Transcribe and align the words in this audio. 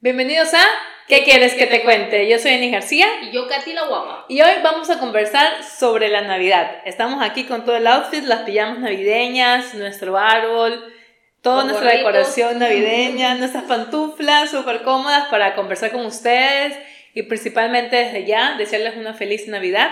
Bienvenidos 0.00 0.54
a 0.54 0.64
¿Qué 1.08 1.24
quieres 1.24 1.54
que 1.54 1.66
te 1.66 1.82
cuente? 1.82 2.28
Yo 2.28 2.38
soy 2.38 2.52
Eni 2.52 2.70
García. 2.70 3.08
Y 3.20 3.32
yo, 3.32 3.48
Katy 3.48 3.72
la 3.72 3.88
Guapa. 3.88 4.26
Y 4.28 4.40
hoy 4.42 4.52
vamos 4.62 4.90
a 4.90 5.00
conversar 5.00 5.64
sobre 5.64 6.08
la 6.08 6.20
Navidad. 6.20 6.82
Estamos 6.84 7.20
aquí 7.20 7.46
con 7.46 7.64
todo 7.64 7.74
el 7.74 7.86
outfit, 7.88 8.22
las 8.22 8.42
pijamas 8.42 8.78
navideñas, 8.78 9.74
nuestro 9.74 10.16
árbol, 10.16 10.94
toda 11.42 11.64
Los 11.64 11.72
nuestra 11.72 11.90
gorritos. 11.90 12.12
decoración 12.12 12.58
navideña, 12.60 13.34
nuestras 13.34 13.64
pantuflas 13.64 14.52
súper 14.52 14.82
cómodas 14.82 15.26
para 15.30 15.56
conversar 15.56 15.90
con 15.90 16.06
ustedes 16.06 16.78
y 17.12 17.24
principalmente 17.24 17.96
desde 17.96 18.24
ya 18.24 18.54
desearles 18.56 18.96
una 18.96 19.14
feliz 19.14 19.48
Navidad, 19.48 19.90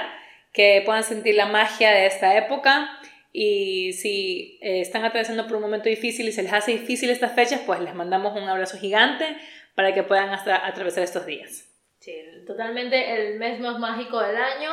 que 0.52 0.82
puedan 0.86 1.02
sentir 1.02 1.34
la 1.34 1.46
magia 1.46 1.91
de 1.91 2.07
esta 2.07 2.36
época. 2.36 2.96
Y 3.32 3.93
si 3.95 4.61
eh, 4.62 4.82
están 4.82 5.04
atravesando 5.04 5.48
por 5.48 5.57
un 5.57 5.62
momento 5.62 5.88
difícil 5.88 6.29
y 6.29 6.32
se 6.32 6.45
les 6.45 6.52
hace 6.52 6.70
difícil 6.70 7.11
estas 7.11 7.32
fechas, 7.32 7.61
pues 7.66 7.80
les 7.80 7.95
mandamos 7.95 8.41
un 8.41 8.48
abrazo 8.48 8.79
gigante 8.79 9.37
para 9.77 9.95
que 9.95 10.03
puedan 10.03 10.30
hasta 10.30 10.66
atravesar 10.66 11.05
estos 11.05 11.25
días. 11.25 11.69
Sí, 12.01 12.17
totalmente 12.47 12.97
el 13.15 13.39
mes 13.39 13.61
más 13.61 13.79
mágico 13.79 14.19
del 14.21 14.37
año. 14.37 14.71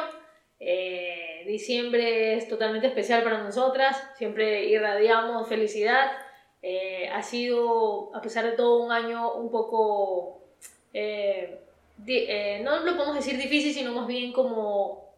Eh, 0.60 1.44
diciembre 1.46 2.36
es 2.36 2.48
totalmente 2.48 2.88
especial 2.88 3.22
para 3.24 3.38
nosotras. 3.44 4.02
Siempre 4.18 4.66
irradiamos 4.66 5.48
felicidad. 5.48 6.12
Eh, 6.62 7.10
ha 7.12 7.22
sido, 7.22 8.16
a 8.16 8.22
pesar 8.22 8.46
de 8.46 8.54
todo, 8.54 8.84
un 8.84 8.92
año 8.92 9.34
un 9.34 9.52
poco. 9.52 10.40
eh, 10.94 11.60
di- 11.98 12.26
eh, 12.28 12.62
no 12.64 12.80
lo 12.80 12.96
podemos 12.96 13.16
decir 13.16 13.38
difícil, 13.38 13.74
sino 13.74 13.92
más 13.94 14.08
bien 14.08 14.32
como 14.32 15.12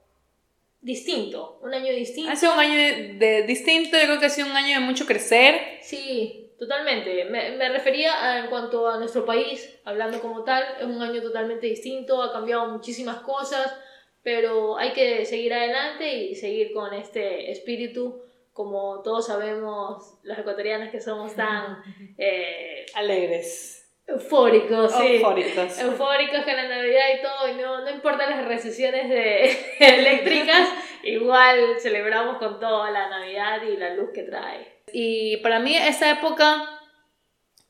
distinto. 0.81 1.59
Un 1.61 1.73
año 1.73 1.91
distinto. 1.93 2.31
Ha 2.31 2.35
sido 2.35 2.53
un 2.53 2.59
año 2.59 2.73
de, 2.75 3.13
de 3.15 3.43
distinto, 3.43 3.97
yo 3.97 4.05
creo 4.05 4.19
que 4.19 4.25
ha 4.27 4.29
sido 4.29 4.47
un 4.47 4.55
año 4.55 4.79
de 4.79 4.85
mucho 4.85 5.05
crecer. 5.05 5.79
Sí, 5.81 6.44
totalmente. 6.57 7.25
Me, 7.25 7.51
me 7.51 7.69
refería 7.69 8.11
a- 8.23 8.39
en 8.39 8.47
cuanto 8.47 8.87
a 8.89 8.97
nuestro 8.97 9.25
país, 9.25 9.79
hablando 9.85 10.19
como 10.19 10.43
tal, 10.43 10.63
es 10.79 10.85
un 10.85 11.01
año 11.01 11.21
totalmente 11.21 11.67
distinto, 11.67 12.21
ha 12.21 12.31
cambiado 12.31 12.67
muchísimas 12.67 13.17
cosas, 13.17 13.73
pero 14.23 14.77
hay 14.77 14.91
que 14.93 15.25
seguir 15.25 15.53
adelante 15.53 16.11
y 16.11 16.35
seguir 16.35 16.73
con 16.73 16.93
este 16.93 17.51
espíritu, 17.51 18.23
como 18.53 19.01
todos 19.03 19.27
sabemos, 19.27 20.17
las 20.23 20.39
ecuatorianas 20.39 20.91
que 20.91 20.99
somos 21.01 21.35
tan 21.35 21.83
eh, 22.17 22.85
Alegres. 22.95 23.87
eufóricos, 24.07 24.91
sí. 24.93 25.15
Eufóricos. 25.17 25.79
Eufóricos 25.79 26.43
con 26.43 26.55
la 26.55 26.67
Navidad 26.67 27.03
y 27.17 27.21
todo, 27.21 27.49
y 27.49 27.61
no, 27.61 27.81
no 27.81 27.89
importa 27.91 28.29
las 28.29 28.45
recesiones 28.45 29.09
de, 29.09 29.57
eléctricas, 29.79 30.69
igual 31.03 31.79
celebramos 31.79 32.37
con 32.37 32.59
toda 32.59 32.89
la 32.91 33.09
Navidad 33.09 33.61
y 33.63 33.77
la 33.77 33.93
luz 33.95 34.09
que 34.13 34.23
trae. 34.23 34.74
Y 34.93 35.37
para 35.37 35.59
mí 35.59 35.75
esa 35.75 36.11
época, 36.11 36.69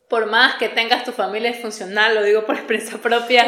por 0.09 0.27
más 0.27 0.55
que 0.55 0.69
tengas 0.69 1.03
tu 1.03 1.11
familia 1.11 1.53
funcional, 1.53 2.15
lo 2.15 2.23
digo 2.23 2.45
por 2.45 2.55
experiencia 2.55 2.97
propia, 2.97 3.45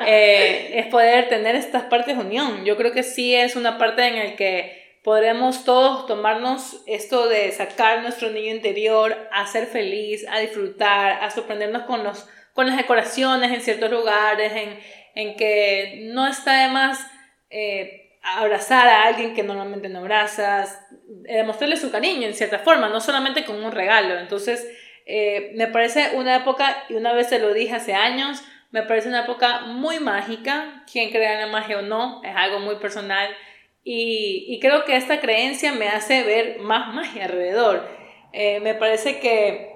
eh, 0.06 0.78
es 0.78 0.86
poder 0.86 1.28
tener 1.28 1.56
estas 1.56 1.84
partes 1.84 2.16
de 2.16 2.24
unión. 2.24 2.64
Yo 2.64 2.76
creo 2.76 2.92
que 2.92 3.02
sí 3.02 3.34
es 3.34 3.56
una 3.56 3.78
parte 3.78 4.06
en 4.06 4.16
la 4.16 4.36
que 4.36 5.00
podremos 5.04 5.64
todos 5.64 6.06
tomarnos 6.06 6.82
esto 6.86 7.28
de 7.28 7.50
sacar 7.52 8.02
nuestro 8.02 8.30
niño 8.30 8.54
interior, 8.54 9.16
a 9.32 9.46
ser 9.46 9.66
feliz, 9.66 10.26
a 10.30 10.38
disfrutar, 10.38 11.22
a 11.22 11.30
sorprendernos 11.30 11.84
con, 11.84 12.04
los, 12.04 12.28
con 12.52 12.66
las 12.66 12.76
decoraciones 12.76 13.52
en 13.52 13.62
ciertos 13.62 13.90
lugares, 13.90 14.52
en, 14.52 14.78
en 15.14 15.36
que 15.36 16.10
no 16.12 16.26
está 16.26 16.64
de 16.64 16.68
más 16.68 16.98
eh, 17.50 18.07
abrazar 18.36 18.86
a 18.88 19.04
alguien 19.04 19.34
que 19.34 19.42
normalmente 19.42 19.88
no 19.88 20.00
abrazas, 20.00 20.78
eh, 21.26 21.36
demostrarle 21.36 21.76
su 21.76 21.90
cariño 21.90 22.26
en 22.26 22.34
cierta 22.34 22.58
forma, 22.58 22.88
no 22.88 23.00
solamente 23.00 23.44
con 23.44 23.64
un 23.64 23.72
regalo. 23.72 24.18
Entonces, 24.18 24.68
eh, 25.06 25.52
me 25.54 25.68
parece 25.68 26.12
una 26.14 26.36
época, 26.36 26.84
y 26.88 26.94
una 26.94 27.12
vez 27.12 27.28
se 27.28 27.38
lo 27.38 27.54
dije 27.54 27.74
hace 27.74 27.94
años, 27.94 28.42
me 28.70 28.82
parece 28.82 29.08
una 29.08 29.22
época 29.22 29.60
muy 29.60 29.98
mágica, 30.00 30.84
quien 30.90 31.10
crea 31.10 31.34
en 31.34 31.40
la 31.40 31.46
magia 31.46 31.78
o 31.78 31.82
no, 31.82 32.22
es 32.22 32.36
algo 32.36 32.60
muy 32.60 32.76
personal, 32.76 33.28
y, 33.82 34.44
y 34.48 34.60
creo 34.60 34.84
que 34.84 34.96
esta 34.96 35.20
creencia 35.20 35.72
me 35.72 35.88
hace 35.88 36.22
ver 36.22 36.58
más 36.58 36.94
magia 36.94 37.24
alrededor. 37.24 37.88
Eh, 38.32 38.60
me 38.60 38.74
parece 38.74 39.20
que 39.20 39.72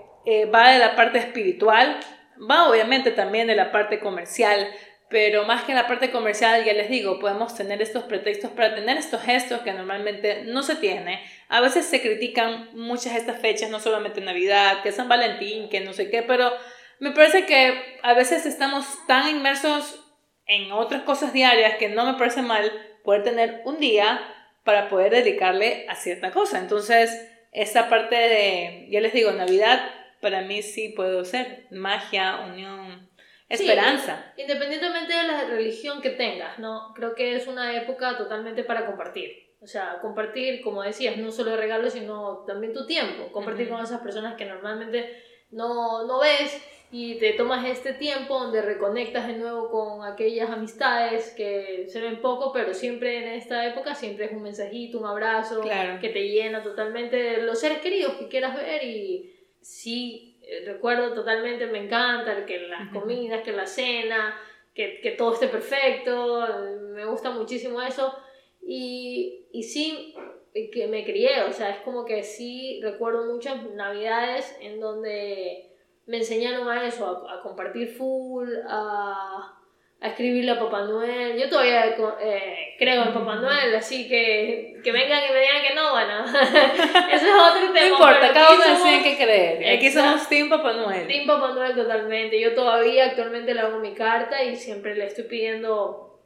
va 0.55 0.71
de 0.71 0.79
la 0.79 0.95
parte 0.95 1.19
espiritual, 1.19 1.99
va 2.39 2.69
obviamente 2.69 3.11
también 3.11 3.47
de 3.47 3.55
la 3.55 3.73
parte 3.73 3.99
comercial, 3.99 4.69
pero 5.13 5.45
más 5.45 5.65
que 5.65 5.75
la 5.75 5.87
parte 5.87 6.11
comercial, 6.11 6.65
ya 6.65 6.73
les 6.73 6.89
digo, 6.89 7.19
podemos 7.19 7.55
tener 7.55 7.83
estos 7.83 8.05
pretextos 8.05 8.51
para 8.51 8.75
tener 8.75 8.97
estos 8.97 9.23
gestos 9.23 9.61
que 9.61 9.75
normalmente 9.75 10.45
no 10.45 10.63
se 10.63 10.75
tiene. 10.75 11.23
A 11.49 11.61
veces 11.61 11.85
se 11.85 12.01
critican 12.01 12.71
muchas 12.73 13.15
estas 13.15 13.39
fechas, 13.39 13.69
no 13.69 13.79
solamente 13.79 14.23
Navidad, 14.23 14.83
que 14.83 14.91
San 14.91 15.11
Valentín, 15.11 15.69
que 15.69 15.81
no 15.81 15.93
sé 15.93 16.11
qué, 16.11 16.23
pero 16.23 16.51
me 16.99 17.11
parece 17.11 17.45
que 17.45 17.99
a 18.03 18.15
veces 18.15 18.47
estamos 18.47 18.87
tan 19.07 19.29
inmersos 19.29 20.03
en 20.47 20.73
otras 20.73 21.03
cosas 21.03 21.35
diarias 21.35 21.77
que 21.77 21.91
no 21.91 22.07
me 22.11 22.19
parece 22.19 22.41
mal 22.41 22.73
poder 23.05 23.23
tener 23.23 23.61
un 23.67 23.79
día 23.79 24.21
para 24.65 24.89
poder 24.89 25.13
dedicarle 25.13 25.85
a 25.89 25.95
cierta 25.95 26.31
cosa. 26.31 26.59
Entonces, 26.59 27.11
esta 27.53 27.91
parte 27.91 28.17
de, 28.17 28.87
ya 28.91 29.01
les 29.01 29.13
digo, 29.13 29.31
Navidad 29.33 29.91
para 30.23 30.41
mí 30.41 30.63
sí 30.63 30.89
puedo 30.91 31.25
ser 31.25 31.67
magia, 31.71 32.47
unión, 32.47 33.11
Sí, 33.59 33.65
esperanza. 33.69 34.33
independientemente 34.37 35.13
de 35.15 35.23
la 35.25 35.45
religión 35.45 36.01
que 36.01 36.11
tengas, 36.11 36.59
¿no? 36.59 36.93
Creo 36.95 37.15
que 37.15 37.37
es 37.37 37.47
una 37.47 37.77
época 37.77 38.17
totalmente 38.17 38.65
para 38.65 38.87
compartir. 38.87 39.51
O 39.61 39.67
sea, 39.67 39.99
compartir, 40.01 40.61
como 40.63 40.83
decías, 40.83 41.17
no 41.19 41.31
solo 41.31 41.57
regalos, 41.57 41.93
sino 41.93 42.45
también 42.47 42.73
tu 42.73 42.85
tiempo. 42.87 43.31
Compartir 43.31 43.67
Ujú. 43.67 43.77
con 43.77 43.85
esas 43.85 44.01
personas 44.01 44.35
que 44.35 44.45
normalmente 44.45 45.23
no, 45.51 46.05
no 46.07 46.19
ves 46.21 46.61
y 46.91 47.15
te 47.19 47.33
tomas 47.35 47.65
este 47.65 47.95
tiempo 47.95 48.39
donde 48.39 48.61
reconectas 48.61 49.27
de 49.27 49.35
nuevo 49.35 49.71
con 49.71 50.05
aquellas 50.05 50.51
amistades 50.51 51.31
que 51.37 51.87
se 51.89 52.01
ven 52.01 52.21
poco, 52.21 52.53
pero 52.53 52.75
siempre 52.75 53.19
en 53.19 53.29
esta 53.35 53.67
época 53.67 53.95
siempre 53.95 54.27
es 54.27 54.33
un 54.33 54.43
mensajito, 54.43 54.99
un 54.99 55.07
abrazo 55.07 55.61
Claro. 55.63 56.01
que 56.01 56.11
te 56.11 56.29
llena 56.29 56.63
totalmente 56.63 57.17
de 57.17 57.43
los 57.43 57.59
seres 57.61 57.79
queridos 57.79 58.15
que 58.15 58.29
quieras 58.29 58.55
ver 58.57 58.83
y 58.85 59.33
sí, 59.63 60.32
recuerdo 60.65 61.15
totalmente, 61.15 61.67
me 61.67 61.85
encanta 61.85 62.45
que 62.47 62.59
las 62.61 62.93
comidas, 62.93 63.43
que 63.43 63.53
la 63.53 63.67
cena, 63.67 64.39
que, 64.75 65.01
que 65.01 65.13
todo 65.13 65.35
esté 65.35 65.49
perfecto, 65.49 66.45
eh, 66.47 66.77
me 66.95 67.05
gusta 67.05 67.31
muchísimo 67.31 67.81
eso. 67.83 68.15
Y, 68.63 69.47
y 69.53 69.63
sí, 69.65 70.15
eh, 70.55 70.71
que 70.71 70.87
me 70.87 71.05
crié, 71.05 71.43
o 71.43 71.53
sea, 71.53 71.71
es 71.71 71.81
como 71.83 72.05
que 72.05 72.23
sí 72.23 72.81
recuerdo 72.83 73.33
muchas 73.33 73.65
navidades 73.75 74.57
en 74.61 74.81
donde 74.81 75.71
me 76.07 76.19
enseñaron 76.19 76.69
a 76.69 76.87
eso, 76.87 77.07
a, 77.07 77.39
a 77.39 77.43
compartir 77.43 77.89
full, 77.89 78.49
a, 78.67 79.62
a 80.03 80.09
escribirle 80.09 80.51
a 80.51 80.59
Papá 80.59 80.83
Noel. 80.83 81.39
Yo 81.39 81.49
todavía 81.49 81.87
eh, 82.21 82.75
creo 82.77 83.05
en 83.05 83.15
Papá 83.15 83.37
Noel, 83.37 83.75
así 83.77 84.09
que 84.09 84.81
que 84.83 84.91
vengan 84.91 85.21
y 85.29 85.33
me 85.33 85.41
digan 85.41 85.63
que 85.63 85.75
no, 85.75 85.93
bueno, 85.93 86.25
eso 87.13 87.27
es 87.27 87.35
otro 87.35 87.73
tema. 87.73 87.87
No 87.87 87.95
importa, 87.95 88.33
cada 88.33 88.55
uno 88.55 88.65
decide 88.65 89.03
qué 89.03 89.17
creer. 89.17 89.77
Aquí 89.77 89.87
Exacto. 89.87 90.11
somos 90.11 90.29
Team 90.29 90.49
Papá 90.49 90.73
Noel. 90.73 91.07
Team 91.07 91.27
Papá 91.27 91.53
Noel 91.53 91.77
totalmente. 91.77 92.41
Yo 92.41 92.55
todavía 92.55 93.07
actualmente 93.07 93.55
le 93.55 93.61
hago 93.61 93.79
mi 93.79 93.95
carta 93.95 94.43
y 94.43 94.57
siempre 94.57 94.97
le 94.97 95.07
estoy 95.07 95.25
pidiendo 95.25 96.19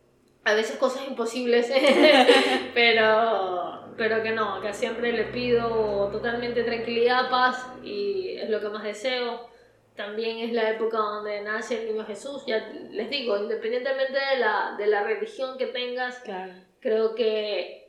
a 0.44 0.54
veces 0.54 0.76
cosas 0.76 1.06
imposibles, 1.06 1.70
pero, 2.75 3.93
pero 3.98 4.22
que 4.22 4.31
no, 4.31 4.62
que 4.62 4.72
siempre 4.72 5.12
le 5.12 5.25
pido 5.25 6.08
totalmente 6.10 6.62
tranquilidad, 6.62 7.28
paz 7.28 7.66
y 7.82 8.38
es 8.38 8.48
lo 8.48 8.60
que 8.60 8.69
más 8.69 8.84
deseo. 8.84 9.54
También 9.97 10.39
es 10.39 10.53
la 10.53 10.71
época 10.71 10.99
donde 10.99 11.41
nace 11.41 11.81
el 11.81 11.87
niño 11.93 12.05
Jesús, 12.05 12.45
ya 12.47 12.71
les 12.91 13.09
digo, 13.11 13.37
independientemente 13.39 14.12
de 14.12 14.39
la, 14.39 14.75
de 14.79 14.87
la 14.87 15.03
religión 15.05 15.57
que 15.59 15.67
tengas, 15.67 16.19
Claro. 16.21 16.53
creo 16.81 17.15
que 17.15 17.89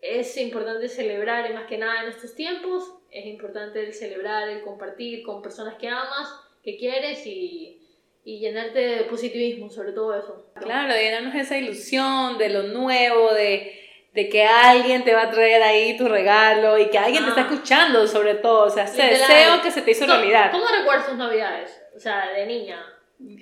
es 0.00 0.36
importante 0.36 0.88
celebrar 0.88 1.50
y 1.50 1.54
más 1.54 1.66
que 1.66 1.78
nada 1.78 2.02
en 2.02 2.08
estos 2.08 2.34
tiempos 2.34 2.92
es 3.10 3.26
importante 3.26 3.84
el 3.84 3.92
celebrar, 3.92 4.48
el 4.48 4.62
compartir 4.62 5.22
con 5.22 5.42
personas 5.42 5.74
que 5.76 5.88
amas, 5.88 6.28
que 6.62 6.76
quieres 6.78 7.26
y, 7.26 7.80
y 8.24 8.38
llenarte 8.38 8.78
de 8.78 9.04
positivismo 9.04 9.68
sobre 9.70 9.92
todo 9.92 10.14
eso. 10.16 10.46
Claro, 10.54 10.94
de 10.94 11.02
llenarnos 11.02 11.34
esa 11.34 11.58
ilusión 11.58 12.38
de 12.38 12.48
lo 12.48 12.62
nuevo, 12.64 13.32
de, 13.34 13.81
de 14.12 14.28
que 14.28 14.44
alguien 14.44 15.04
te 15.04 15.14
va 15.14 15.22
a 15.22 15.30
traer 15.30 15.62
ahí 15.62 15.96
tu 15.96 16.06
regalo 16.08 16.78
y 16.78 16.90
que 16.90 16.98
alguien 16.98 17.22
te 17.24 17.30
Ah. 17.30 17.34
está 17.36 17.40
escuchando 17.42 18.06
sobre 18.06 18.34
todo. 18.34 18.64
O 18.66 18.70
sea, 18.70 18.84
ese 18.84 19.02
deseo 19.02 19.62
que 19.62 19.70
se 19.70 19.82
te 19.82 19.92
hizo 19.92 20.04
¿Cómo- 20.06 20.18
realidad. 20.18 20.50
¿Cómo 20.50 20.64
recuerdas 20.66 21.06
tus 21.06 21.16
navidades? 21.16 21.82
O 21.96 21.98
sea, 21.98 22.28
de 22.30 22.44
niña. 22.46 22.84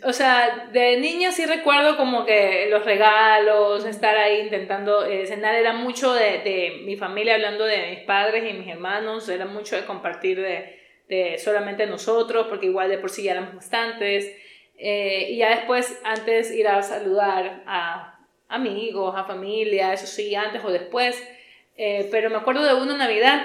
O 0.04 0.12
sea, 0.12 0.68
de 0.72 0.98
niña 0.98 1.32
sí 1.32 1.46
recuerdo 1.46 1.96
como 1.96 2.26
que 2.26 2.66
los 2.70 2.84
regalos, 2.84 3.84
estar 3.86 4.14
ahí 4.16 4.40
intentando 4.40 5.06
eh, 5.06 5.26
cenar, 5.26 5.54
era 5.54 5.72
mucho 5.72 6.12
de, 6.12 6.38
de 6.40 6.82
mi 6.84 6.96
familia 6.96 7.34
hablando 7.34 7.64
de 7.64 7.88
mis 7.90 8.00
padres 8.00 8.44
y 8.48 8.52
mis 8.52 8.68
hermanos, 8.68 9.26
era 9.30 9.46
mucho 9.46 9.76
de 9.76 9.86
compartir 9.86 10.38
de, 10.40 10.78
de 11.08 11.38
solamente 11.38 11.86
nosotros, 11.86 12.46
porque 12.48 12.66
igual 12.66 12.90
de 12.90 12.98
por 12.98 13.08
sí 13.10 13.22
ya 13.22 13.32
éramos 13.32 13.54
bastantes. 13.54 14.30
Eh, 14.78 15.28
y 15.30 15.38
ya 15.38 15.48
después, 15.50 15.98
antes 16.04 16.50
ir 16.52 16.68
a 16.68 16.82
saludar 16.82 17.62
a 17.66 18.19
amigos, 18.50 19.14
a 19.16 19.24
familia, 19.24 19.94
eso 19.94 20.06
sí, 20.06 20.34
antes 20.34 20.62
o 20.62 20.70
después. 20.70 21.16
Eh, 21.76 22.08
pero 22.10 22.28
me 22.28 22.36
acuerdo 22.36 22.64
de 22.64 22.74
una 22.74 22.96
Navidad 22.96 23.42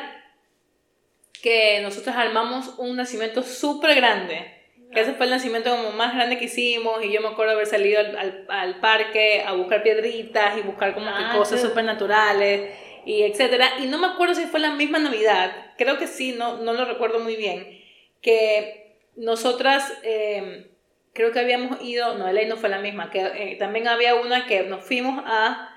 que 1.41 1.79
nosotros 1.81 2.15
armamos 2.15 2.73
un 2.79 2.95
nacimiento 2.97 3.43
súper 3.43 3.95
grande 3.95 4.51
Que 4.91 5.01
ese 5.01 5.13
fue 5.13 5.27
el 5.27 5.31
nacimiento 5.31 5.69
como 5.69 5.91
más 5.91 6.15
grande 6.15 6.37
que 6.39 6.45
hicimos 6.45 7.05
y 7.05 7.11
yo 7.11 7.21
me 7.21 7.27
acuerdo 7.27 7.53
haber 7.53 7.67
salido 7.67 7.99
al, 7.99 8.45
al, 8.49 8.79
parque 8.79 9.43
a 9.45 9.53
buscar 9.53 9.83
piedritas 9.83 10.57
y 10.57 10.61
buscar 10.61 10.93
como 10.93 11.05
que 11.05 11.23
ah, 11.23 11.33
cosas 11.37 11.61
supernaturales 11.61 12.71
y 13.05 13.21
etcétera. 13.21 13.73
Y 13.79 13.85
no 13.85 13.99
me 13.99 14.07
acuerdo 14.07 14.33
si 14.33 14.45
fue 14.45 14.59
la 14.59 14.71
misma 14.71 14.99
Navidad, 14.99 15.73
creo 15.77 15.97
que 15.97 16.07
sí, 16.07 16.33
no, 16.37 16.57
no 16.57 16.73
lo 16.73 16.85
recuerdo 16.85 17.19
muy 17.19 17.35
bien, 17.35 17.81
que 18.21 18.97
nosotras... 19.15 19.93
Eh, 20.03 20.71
creo 21.15 21.31
que 21.31 21.39
habíamos 21.39 21.81
ido, 21.81 22.15
no, 22.15 22.31
ley 22.31 22.45
no 22.45 22.57
fue 22.57 22.69
la 22.69 22.79
misma, 22.79 23.09
que 23.09 23.21
eh, 23.21 23.55
también 23.57 23.87
había 23.87 24.15
una 24.15 24.45
que 24.45 24.63
nos 24.63 24.83
fuimos 24.83 25.23
a, 25.25 25.73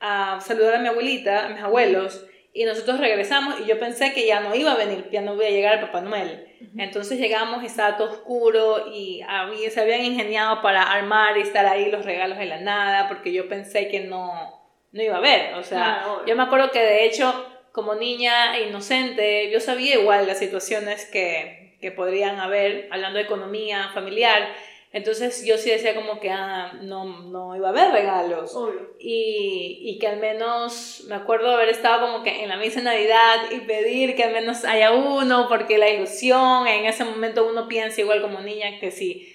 a, 0.00 0.40
saludar 0.40 0.74
a 0.74 0.78
mi 0.80 0.88
abuelita, 0.88 1.46
a 1.46 1.48
mis 1.48 1.62
abuelos, 1.62 2.26
y 2.52 2.64
nosotros 2.64 2.98
regresamos 2.98 3.60
y 3.60 3.66
yo 3.66 3.78
pensé 3.78 4.12
que 4.12 4.26
ya 4.26 4.40
no 4.40 4.52
iba 4.56 4.72
a 4.72 4.76
venir, 4.76 5.08
ya 5.12 5.20
no 5.20 5.34
iba 5.34 5.46
a 5.46 5.50
llegar 5.50 5.80
Papá 5.80 6.00
Noel. 6.00 6.48
Entonces 6.76 7.20
llegamos 7.20 7.62
estaba 7.62 7.96
todo 7.96 8.10
oscuro 8.10 8.88
y 8.92 9.22
había, 9.28 9.70
se 9.70 9.80
habían 9.80 10.04
ingeniado 10.04 10.60
para 10.60 10.82
armar 10.82 11.38
y 11.38 11.42
estar 11.42 11.64
ahí 11.66 11.92
los 11.92 12.04
regalos 12.04 12.38
de 12.38 12.46
la 12.46 12.58
nada, 12.58 13.06
porque 13.06 13.32
yo 13.32 13.48
pensé 13.48 13.86
que 13.86 14.00
no, 14.00 14.60
no 14.90 15.02
iba 15.02 15.14
a 15.14 15.18
haber. 15.18 15.54
O 15.54 15.62
sea, 15.62 16.04
yo 16.26 16.34
me 16.34 16.42
acuerdo 16.42 16.72
que 16.72 16.80
de 16.80 17.04
hecho, 17.04 17.46
como 17.70 17.94
niña 17.94 18.58
inocente, 18.58 19.48
yo 19.52 19.60
sabía 19.60 20.00
igual 20.00 20.26
las 20.26 20.40
situaciones 20.40 21.06
que, 21.06 21.78
que 21.80 21.92
podrían 21.92 22.40
haber, 22.40 22.88
hablando 22.90 23.18
de 23.18 23.24
economía 23.24 23.90
familiar, 23.94 24.48
entonces 24.92 25.44
yo 25.44 25.56
sí 25.56 25.70
decía 25.70 25.94
como 25.94 26.18
que 26.18 26.30
ah, 26.30 26.72
no, 26.82 27.04
no 27.04 27.54
iba 27.56 27.68
a 27.68 27.70
haber 27.70 27.92
regalos. 27.92 28.56
Y, 28.98 29.78
y, 29.82 29.98
que 29.98 30.08
al 30.08 30.18
menos 30.18 31.04
me 31.08 31.14
acuerdo 31.14 31.50
haber 31.50 31.68
estado 31.68 32.06
como 32.06 32.24
que 32.24 32.42
en 32.42 32.48
la 32.48 32.56
misa 32.56 32.80
de 32.80 32.86
Navidad 32.86 33.50
y 33.52 33.60
pedir 33.60 34.16
que 34.16 34.24
al 34.24 34.32
menos 34.32 34.64
haya 34.64 34.92
uno, 34.92 35.46
porque 35.48 35.78
la 35.78 35.88
ilusión, 35.88 36.66
en 36.66 36.86
ese 36.86 37.04
momento 37.04 37.46
uno 37.46 37.68
piensa 37.68 38.00
igual 38.00 38.20
como 38.20 38.40
niña 38.40 38.80
que 38.80 38.90
sí 38.90 39.29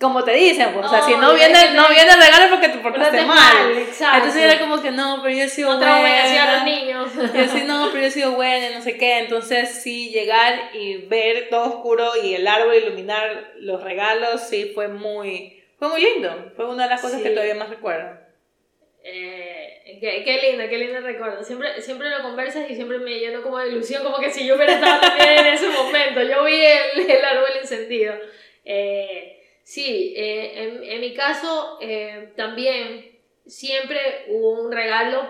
como 0.00 0.24
te 0.24 0.32
dicen, 0.32 0.72
pues, 0.72 0.86
o 0.86 0.88
sea, 0.88 1.02
si 1.02 1.14
no 1.14 1.34
viene, 1.34 1.70
no 1.72 1.88
viene 1.88 2.10
el 2.12 2.20
regalo 2.20 2.50
porque 2.50 2.68
te 2.68 2.78
portaste 2.78 3.22
mal. 3.22 3.78
Exacto. 3.78 4.16
Entonces 4.18 4.42
era 4.42 4.58
como 4.58 4.82
que 4.82 4.90
no, 4.90 5.20
pero 5.22 5.36
yo 5.36 5.44
he 5.44 5.48
sido 5.48 5.76
buena. 5.76 6.42
a 6.42 6.56
los 6.56 6.64
niños. 6.64 7.10
Yo 7.14 7.48
sí, 7.48 7.64
no, 7.64 7.88
pero 7.90 8.00
yo 8.00 8.08
he 8.08 8.10
sido 8.10 8.32
buena, 8.32 8.70
no 8.76 8.82
sé 8.82 8.96
qué. 8.98 9.18
Entonces 9.18 9.82
sí, 9.82 10.10
llegar 10.10 10.74
y 10.74 11.06
ver 11.06 11.48
todo 11.48 11.76
oscuro 11.76 12.10
y 12.22 12.34
el 12.34 12.46
árbol 12.46 12.74
iluminar 12.74 13.52
los 13.58 13.82
regalos, 13.82 14.40
sí, 14.40 14.72
fue 14.74 14.88
muy, 14.88 15.62
fue 15.78 15.88
muy 15.88 16.02
lindo. 16.02 16.52
Fue 16.56 16.68
una 16.68 16.84
de 16.84 16.90
las 16.90 17.00
cosas 17.00 17.22
que 17.22 17.30
todavía 17.30 17.54
más 17.54 17.70
recuerdo. 17.70 18.18
Eh, 19.04 19.98
qué, 20.00 20.24
qué, 20.24 20.50
lindo, 20.50 20.64
qué 20.68 20.78
lindo 20.78 21.00
recuerdo. 21.00 21.44
Siempre, 21.44 21.80
siempre 21.80 22.10
lo 22.10 22.22
conversas 22.22 22.68
y 22.68 22.74
siempre 22.74 22.98
me 22.98 23.20
lleno 23.20 23.42
como 23.42 23.58
de 23.58 23.68
ilusión, 23.68 24.02
como 24.02 24.18
que 24.18 24.30
si 24.30 24.44
yo 24.44 24.56
hubiera 24.56 24.72
estado 24.74 25.00
también 25.00 25.38
en 25.38 25.54
ese 25.54 25.68
momento. 25.68 26.20
Yo 26.22 26.42
vi 26.44 26.64
el, 26.64 27.08
el 27.08 27.24
árbol 27.24 27.50
encendido. 27.60 28.14
Eh, 28.64 29.42
Sí, 29.64 30.12
eh, 30.14 30.62
en, 30.62 30.84
en, 30.84 31.00
mi 31.00 31.14
caso 31.14 31.78
eh, 31.80 32.32
también 32.36 33.18
siempre 33.46 34.26
hubo 34.28 34.62
un 34.62 34.70
regalo, 34.70 35.26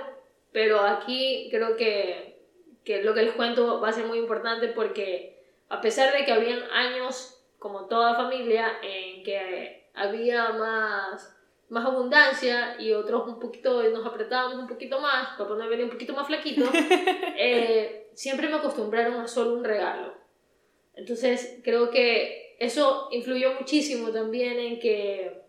pero 0.50 0.80
aquí 0.80 1.48
creo 1.52 1.76
que, 1.76 2.36
que 2.84 3.02
lo 3.02 3.14
que 3.14 3.22
les 3.22 3.34
cuento 3.34 3.80
va 3.80 3.90
a 3.90 3.92
ser 3.92 4.06
muy 4.06 4.18
importante 4.18 4.68
porque 4.68 5.40
a 5.68 5.80
pesar 5.80 6.12
de 6.12 6.24
que 6.24 6.32
habían 6.32 6.62
años, 6.72 7.40
como 7.60 7.86
toda 7.86 8.16
familia, 8.16 8.72
en 8.82 9.22
que 9.22 9.86
había 9.94 10.50
más, 10.50 11.36
más 11.68 11.86
abundancia 11.86 12.74
y 12.80 12.92
otros 12.92 13.28
un 13.28 13.38
poquito, 13.38 13.84
nos 13.84 14.04
apretábamos 14.04 14.58
un 14.58 14.66
poquito 14.66 15.00
más, 15.00 15.38
para 15.38 15.50
no 15.50 15.68
venir 15.68 15.84
un 15.84 15.90
poquito 15.92 16.12
más 16.12 16.26
flaquito, 16.26 16.64
eh, 16.74 18.08
siempre 18.14 18.48
me 18.48 18.56
acostumbraron 18.56 19.20
a 19.20 19.28
solo 19.28 19.54
un 19.54 19.64
regalo. 19.64 20.12
Entonces 20.94 21.60
creo 21.62 21.90
que 21.90 22.43
eso 22.58 23.08
influyó 23.10 23.54
muchísimo 23.54 24.10
también 24.10 24.58
en 24.58 24.78
que 24.78 25.44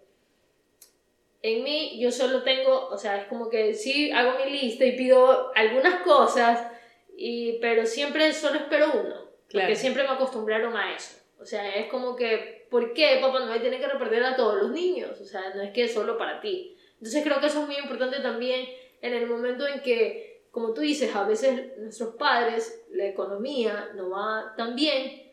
en 1.42 1.64
mí 1.64 2.00
yo 2.00 2.12
solo 2.12 2.42
tengo, 2.42 2.88
o 2.88 2.98
sea, 2.98 3.22
es 3.22 3.28
como 3.28 3.50
que 3.50 3.76
sí 3.76 4.12
hago 4.12 4.40
mi 4.44 4.52
lista 4.52 4.84
y 4.84 4.98
pido 4.98 5.52
algunas 5.54 6.02
cosas, 6.02 6.72
y, 7.16 7.60
pero 7.60 7.86
siempre 7.86 8.34
solo 8.34 8.60
espero 8.60 8.88
uno, 8.94 9.30
porque 9.52 9.76
siempre 9.76 10.04
me 10.04 10.10
acostumbraron 10.10 10.76
a 10.76 10.96
eso. 10.96 11.18
O 11.40 11.46
sea, 11.46 11.76
es 11.76 11.88
como 11.88 12.16
que, 12.16 12.66
¿por 12.72 12.94
qué 12.94 13.20
Papá 13.22 13.42
Noel 13.42 13.62
tiene 13.62 13.80
que 13.80 13.88
repartir 13.88 14.24
a 14.24 14.36
todos 14.36 14.56
los 14.64 14.72
niños? 14.72 15.22
O 15.22 15.26
sea, 15.26 15.54
no 15.54 15.62
es 15.62 15.72
que 15.72 15.84
es 15.84 15.94
solo 15.94 16.18
para 16.18 16.42
ti. 16.42 16.76
Entonces 16.94 17.24
creo 17.24 17.40
que 17.40 17.48
eso 17.48 17.62
es 17.62 17.68
muy 17.68 17.78
importante 17.78 18.20
también 18.22 18.68
en 19.02 19.14
el 19.14 19.28
momento 19.28 19.68
en 19.68 19.82
que, 19.82 20.42
como 20.50 20.74
tú 20.74 20.82
dices, 20.82 21.16
a 21.16 21.28
veces 21.28 21.78
nuestros 21.78 22.16
padres, 22.16 22.84
la 22.92 23.06
economía 23.06 23.92
no 23.94 24.10
va 24.10 24.56
tan 24.58 24.76
bien 24.76 25.25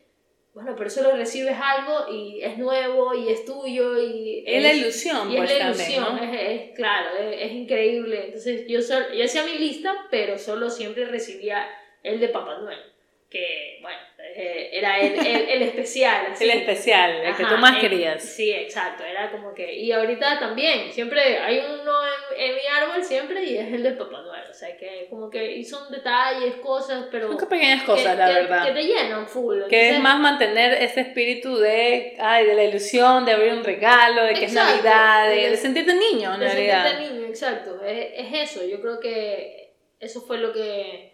bueno, 0.55 0.75
pero 0.77 0.91
solo 0.91 1.17
recibes 1.17 1.57
algo 1.59 2.13
y 2.13 2.43
es 2.43 2.59
nuevo 2.59 3.15
y 3.15 3.31
es 3.31 3.45
tuyo 3.47 3.99
y... 3.99 4.45
Es, 4.47 4.63
la 4.63 4.73
ilusión, 4.75 5.31
y 5.31 5.37
es 5.37 5.41
pues, 5.41 5.59
la 5.59 5.65
ilusión, 5.67 6.19
es, 6.19 6.75
claro, 6.77 7.17
es, 7.19 7.53
increíble. 7.53 8.27
Entonces 8.27 8.67
yo, 8.69 8.81
yo 8.81 9.25
hacía 9.25 9.45
mi 9.45 9.59
lista, 9.59 9.95
pero 10.11 10.39
solo 10.39 10.69
siempre 10.69 11.07
recibía 11.07 11.67
el 12.03 12.21
de 12.21 12.29
Papá 12.29 12.59
Noel, 12.59 12.83
que 13.31 13.79
bueno, 13.81 13.99
eh, 14.35 14.71
era 14.73 14.99
el, 14.99 15.15
el, 15.27 15.63
especial. 15.63 16.27
El 16.41 16.51
especial, 16.51 17.11
el 17.23 17.37
que 17.37 17.45
tú 17.45 17.57
más 17.59 17.79
querías. 17.79 18.23
Sí, 18.23 18.51
exacto, 18.51 19.05
era 19.05 19.31
como 19.31 19.53
que... 19.53 19.75
Y 19.75 19.93
ahorita 19.93 20.39
también, 20.39 20.93
siempre 20.93 21.39
hay 21.39 21.59
uno 21.59 21.93
en, 22.37 22.55
mi 22.55 22.61
árbol 22.67 23.05
siempre 23.05 23.45
y 23.45 23.59
es 23.59 23.73
el 23.73 23.83
de 23.83 23.93
Papá 23.93 24.23
Noel. 24.23 24.45
O 24.49 24.55
sea, 24.55 24.77
que 24.77 25.07
como 25.11 25.29
que 25.29 25.53
y 25.57 25.65
son 25.65 25.91
detalles, 25.91 26.55
cosas, 26.57 27.07
pero... 27.11 27.37
Son 27.39 27.49
pequeñas 27.49 27.83
cosas, 27.83 28.17
la 28.17 28.29
verdad. 28.29 28.67
Que 28.67 28.73
te 28.73 28.83
llenan 28.85 29.27
full. 29.27 29.65
Que 29.69 29.91
es 29.91 30.01
más 30.01 30.19
mantener 30.19 30.73
ese 30.75 31.01
espíritu 31.03 31.59
de, 31.59 32.17
ay, 32.19 32.47
de 32.47 32.55
la 32.55 32.65
ilusión, 32.65 33.25
de 33.25 33.33
abrir 33.33 33.53
un 33.53 33.65
regalo, 33.65 34.25
de 34.25 34.35
que 34.35 34.47
es 34.47 34.53
Navidad, 34.53 35.29
de, 35.29 35.57
sentirte 35.57 35.95
niño, 35.95 36.35
en 36.35 36.41
de 36.41 36.47
realidad. 36.47 36.89
sentirte 36.89 37.15
niño, 37.15 37.27
exacto. 37.27 37.85
Es, 37.85 38.13
es 38.15 38.51
eso, 38.51 38.65
yo 38.65 38.81
creo 38.81 39.01
que 39.01 39.75
eso 40.01 40.21
fue 40.23 40.39
lo 40.39 40.53
que 40.53 41.12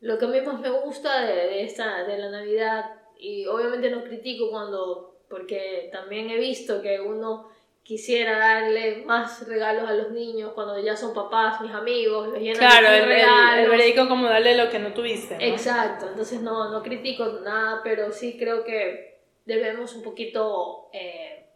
lo 0.00 0.18
que 0.18 0.24
a 0.24 0.28
mí 0.28 0.40
más 0.40 0.60
me 0.60 0.70
gusta 0.70 1.22
de, 1.22 1.62
esta, 1.64 2.04
de 2.04 2.18
la 2.18 2.30
Navidad, 2.30 2.84
y 3.18 3.46
obviamente 3.46 3.90
no 3.90 4.04
critico 4.04 4.50
cuando, 4.50 5.16
porque 5.28 5.88
también 5.92 6.30
he 6.30 6.36
visto 6.36 6.82
que 6.82 7.00
uno 7.00 7.48
quisiera 7.82 8.38
darle 8.38 9.04
más 9.06 9.46
regalos 9.46 9.88
a 9.88 9.94
los 9.94 10.10
niños 10.10 10.52
cuando 10.54 10.78
ya 10.80 10.96
son 10.96 11.14
papás, 11.14 11.60
mis 11.60 11.70
amigos, 11.70 12.28
los 12.28 12.38
llenan 12.40 12.58
claro, 12.58 12.90
de 12.90 13.06
regalos. 13.06 13.64
el, 13.64 13.70
veredicto 13.70 14.08
como 14.08 14.26
darle 14.26 14.56
lo 14.56 14.68
que 14.68 14.80
no 14.80 14.92
tuviste. 14.92 15.36
Exacto, 15.40 16.08
entonces 16.08 16.42
no, 16.42 16.70
no 16.70 16.82
critico 16.82 17.26
nada, 17.44 17.80
pero 17.84 18.12
sí 18.12 18.36
creo 18.36 18.64
que 18.64 19.20
debemos 19.44 19.94
un 19.94 20.02
poquito 20.02 20.88
eh, 20.92 21.46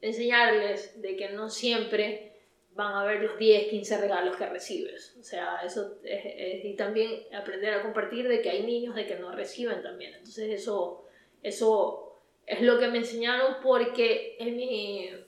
enseñarles 0.00 1.00
de 1.00 1.16
que 1.16 1.30
no 1.30 1.48
siempre 1.48 2.35
van 2.76 2.94
a 2.94 3.12
los 3.14 3.38
10, 3.38 3.68
15 3.68 3.98
regalos 3.98 4.36
que 4.36 4.46
recibes. 4.46 5.16
O 5.18 5.22
sea, 5.22 5.60
eso 5.64 5.98
es, 6.04 6.64
y 6.64 6.74
también 6.76 7.22
aprender 7.34 7.74
a 7.74 7.82
compartir 7.82 8.28
de 8.28 8.42
que 8.42 8.50
hay 8.50 8.62
niños 8.62 8.94
de 8.94 9.06
que 9.06 9.16
no 9.16 9.32
reciben 9.32 9.82
también. 9.82 10.14
Entonces 10.14 10.50
eso, 10.50 11.06
eso 11.42 12.20
es 12.46 12.60
lo 12.62 12.78
que 12.78 12.88
me 12.88 12.98
enseñaron 12.98 13.56
porque 13.62 14.36
eh, 14.38 15.26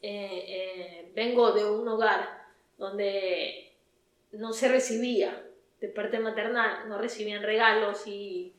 eh, 0.00 1.10
vengo 1.14 1.52
de 1.52 1.64
un 1.64 1.86
hogar 1.88 2.46
donde 2.78 3.72
no 4.32 4.52
se 4.52 4.68
recibía 4.68 5.44
de 5.80 5.88
parte 5.88 6.18
maternal, 6.20 6.88
no 6.88 6.98
recibían 6.98 7.42
regalos 7.42 8.06
y 8.06 8.54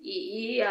y, 0.00 0.58
y 0.58 0.62
uh, 0.62 0.66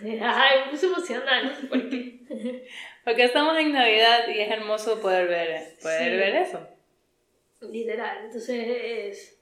ay, 0.22 0.70
muy 0.70 0.80
emocional, 0.82 1.56
porque... 1.68 2.20
porque 3.04 3.24
estamos 3.24 3.56
en 3.58 3.72
Navidad 3.72 4.28
y 4.28 4.40
es 4.40 4.50
hermoso 4.50 5.00
poder 5.00 5.28
ver, 5.28 5.76
poder 5.82 6.16
ver 6.16 6.36
eso. 6.36 6.68
Literal, 7.60 8.26
entonces 8.26 9.38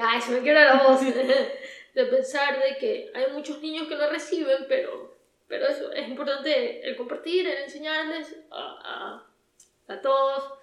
Ay, 0.00 0.20
se 0.20 0.32
me 0.32 0.40
quiebra 0.40 0.74
la 0.76 0.82
voz 0.82 1.00
de 1.94 2.04
pensar 2.06 2.58
de 2.58 2.76
que 2.78 3.10
hay 3.14 3.30
muchos 3.32 3.60
niños 3.60 3.86
que 3.86 3.94
no 3.94 4.08
reciben, 4.08 4.64
pero, 4.68 5.14
pero 5.46 5.66
eso 5.66 5.92
es 5.92 6.08
importante 6.08 6.86
el 6.88 6.96
compartir, 6.96 7.46
el 7.46 7.64
enseñarles 7.64 8.34
a, 8.50 9.24
a, 9.88 9.92
a 9.92 10.00
todos 10.00 10.54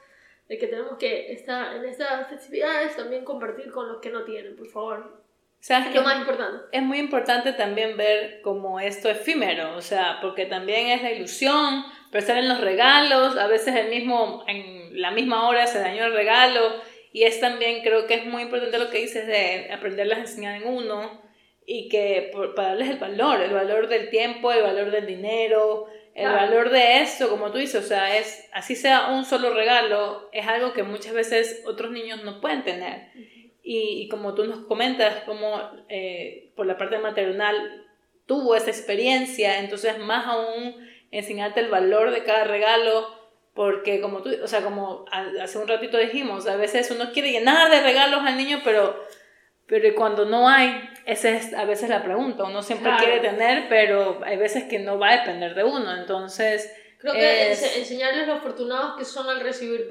de 0.49 0.57
que 0.57 0.67
tenemos 0.67 0.97
que 0.97 1.31
estar 1.31 1.77
en 1.77 1.85
estas 1.85 2.27
festividades 2.29 2.95
también 2.95 3.23
compartir 3.23 3.71
con 3.71 3.87
los 3.87 4.01
que 4.01 4.09
no 4.09 4.23
tienen, 4.25 4.55
por 4.55 4.67
favor 4.67 5.20
es 5.61 5.95
lo 5.95 6.01
más 6.01 6.17
importante. 6.17 6.65
Es 6.71 6.81
muy 6.81 6.97
importante 6.97 7.53
también 7.53 7.95
ver 7.95 8.41
como 8.41 8.79
esto 8.79 9.09
efímero, 9.09 9.75
o 9.75 9.81
sea, 9.81 10.17
porque 10.21 10.45
también 10.45 10.87
es 10.87 11.03
la 11.03 11.11
ilusión, 11.11 11.85
pensar 12.11 12.37
en 12.37 12.49
los 12.49 12.59
regalos, 12.59 13.37
a 13.37 13.47
veces 13.47 13.75
el 13.75 13.89
mismo, 13.89 14.43
en 14.47 14.99
la 14.99 15.11
misma 15.11 15.47
hora 15.47 15.67
se 15.67 15.79
dañó 15.79 16.05
el 16.05 16.13
regalo, 16.13 16.81
y 17.13 17.23
es 17.23 17.39
también, 17.39 17.83
creo 17.83 18.07
que 18.07 18.15
es 18.15 18.25
muy 18.25 18.43
importante 18.43 18.79
lo 18.79 18.89
que 18.89 18.99
dices 18.99 19.27
de 19.27 19.69
aprenderlas 19.71 20.17
a 20.17 20.21
enseñar 20.21 20.61
en 20.61 20.67
uno, 20.67 21.21
y 21.65 21.89
que 21.89 22.31
para 22.55 22.69
darles 22.69 22.89
el 22.89 22.97
valor, 22.97 23.41
el 23.41 23.53
valor 23.53 23.87
del 23.87 24.09
tiempo, 24.09 24.51
el 24.51 24.63
valor 24.63 24.89
del 24.89 25.05
dinero, 25.05 25.87
el 26.13 26.27
valor 26.27 26.69
de 26.69 27.01
esto, 27.01 27.29
como 27.29 27.51
tú 27.51 27.59
dices, 27.59 27.85
o 27.85 27.87
sea, 27.87 28.17
es, 28.17 28.49
así 28.51 28.75
sea 28.75 29.11
un 29.11 29.23
solo 29.25 29.53
regalo, 29.53 30.29
es 30.33 30.47
algo 30.47 30.73
que 30.73 30.83
muchas 30.83 31.13
veces 31.13 31.63
otros 31.65 31.91
niños 31.91 32.23
no 32.23 32.41
pueden 32.41 32.63
tener. 32.63 33.11
Y, 33.63 34.07
como 34.09 34.33
tú 34.33 34.45
nos 34.45 34.65
comentas, 34.65 35.23
como 35.25 35.59
eh, 35.87 36.51
por 36.55 36.65
la 36.65 36.77
parte 36.77 36.97
maternal, 36.97 37.85
tuvo 38.25 38.55
esa 38.55 38.69
experiencia, 38.69 39.59
entonces 39.59 39.99
más 39.99 40.25
aún 40.25 40.75
enseñarte 41.11 41.59
el 41.59 41.69
valor 41.69 42.11
de 42.11 42.23
cada 42.23 42.45
regalo, 42.45 43.07
porque 43.53 43.99
como 43.99 44.23
tú, 44.23 44.31
o 44.41 44.47
sea, 44.47 44.61
como 44.61 45.05
hace 45.41 45.57
un 45.57 45.67
ratito 45.67 45.97
dijimos, 45.97 46.47
a 46.47 46.55
veces 46.55 46.89
uno 46.91 47.11
quiere 47.11 47.31
llenar 47.31 47.69
de 47.69 47.81
regalos 47.81 48.21
al 48.25 48.37
niño, 48.37 48.61
pero, 48.63 48.97
pero 49.67 49.93
cuando 49.95 50.25
no 50.25 50.47
hay, 50.47 50.89
esa 51.05 51.29
es 51.29 51.53
a 51.53 51.65
veces 51.65 51.89
la 51.89 52.03
pregunta, 52.03 52.45
uno 52.45 52.63
siempre 52.63 52.91
quiere 52.97 53.19
tener, 53.19 53.67
pero 53.67 54.21
hay 54.23 54.37
veces 54.37 54.63
que 54.63 54.79
no 54.79 54.97
va 54.97 55.09
a 55.09 55.17
depender 55.17 55.53
de 55.53 55.63
uno, 55.63 55.95
entonces... 55.95 56.73
Creo 56.97 57.13
que 57.13 57.51
enseñarles 57.51 58.27
lo 58.27 58.35
afortunados 58.35 58.95
que 58.95 59.05
son 59.05 59.27
al 59.27 59.39
recibir 59.39 59.87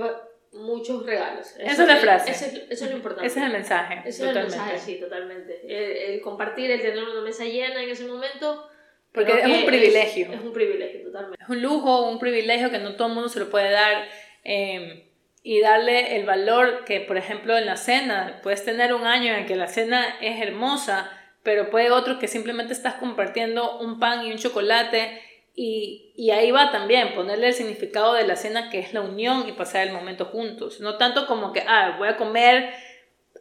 muchos 0.53 1.07
regalos. 1.07 1.55
Esa 1.59 1.83
es 1.83 1.89
la 1.89 1.97
frase. 1.97 2.31
Eso 2.31 2.85
es, 2.85 2.91
lo 2.91 2.97
importante. 2.97 3.27
Ese 3.27 3.39
es 3.41 3.47
el 3.47 3.53
mensaje. 3.53 4.03
Ese 4.05 4.23
es 4.23 4.37
el 4.37 4.43
mensaje, 4.43 4.79
sí, 4.79 5.01
totalmente. 5.01 6.15
El, 6.15 6.21
compartir, 6.21 6.71
el 6.71 6.81
tener 6.81 7.03
una 7.05 7.21
mesa 7.21 7.45
llena 7.45 7.83
en 7.83 7.91
ese 7.91 8.07
momento. 8.07 8.69
Porque 9.13 9.33
es 9.33 9.47
un 9.47 9.67
privilegio. 9.67 10.33
Es, 10.33 10.41
un 10.41 10.53
privilegio, 10.53 11.03
totalmente. 11.03 11.43
Es 11.43 11.49
un 11.49 11.63
lujo, 11.63 12.09
un 12.09 12.19
privilegio 12.19 12.71
que 12.71 12.79
no 12.79 12.95
todo 12.97 13.09
el 13.09 13.15
mundo 13.15 13.29
se 13.29 13.41
lo 13.41 13.51
puede 13.51 13.71
dar. 13.71 14.09
Em, 14.45 15.05
y 15.43 15.61
darle 15.61 16.17
el 16.17 16.27
valor 16.27 16.85
que, 16.85 17.01
por 17.01 17.17
ejemplo, 17.17 17.57
en 17.57 17.67
la 17.67 17.77
cena, 17.77 18.41
puedes 18.43 18.65
tener 18.65 18.93
un 18.93 19.07
año 19.07 19.35
en 19.35 19.47
que 19.47 19.57
la 19.57 19.69
cena 19.69 20.17
es 20.21 20.41
hermosa, 20.41 21.11
pero 21.43 21.71
puede 21.71 21.91
otro 21.91 22.19
que 22.19 22.29
simplemente 22.29 22.75
estás 22.75 22.95
compartiendo 22.95 23.79
un 23.79 23.99
pan 23.99 24.27
y 24.27 24.33
un 24.33 24.39
chocolate 24.39 25.23
y, 25.63 26.31
ahí 26.31 26.51
va 26.53 26.71
también, 26.71 27.13
ponerle 27.15 27.49
el 27.49 27.53
significado 27.53 28.15
de 28.15 28.27
la 28.27 28.37
cena 28.37 28.71
que 28.71 28.79
es 28.79 28.95
la 28.95 29.03
unión 29.03 29.47
y 29.47 29.53
pasar 29.53 29.87
el 29.87 29.93
momento 29.93 30.25
juntos. 30.25 30.81
No 30.81 30.97
tanto 30.97 31.27
como 31.27 31.53
que, 31.53 31.63
ah, 31.69 31.97
voy 31.99 32.09
a 32.09 32.17
comer 32.17 32.73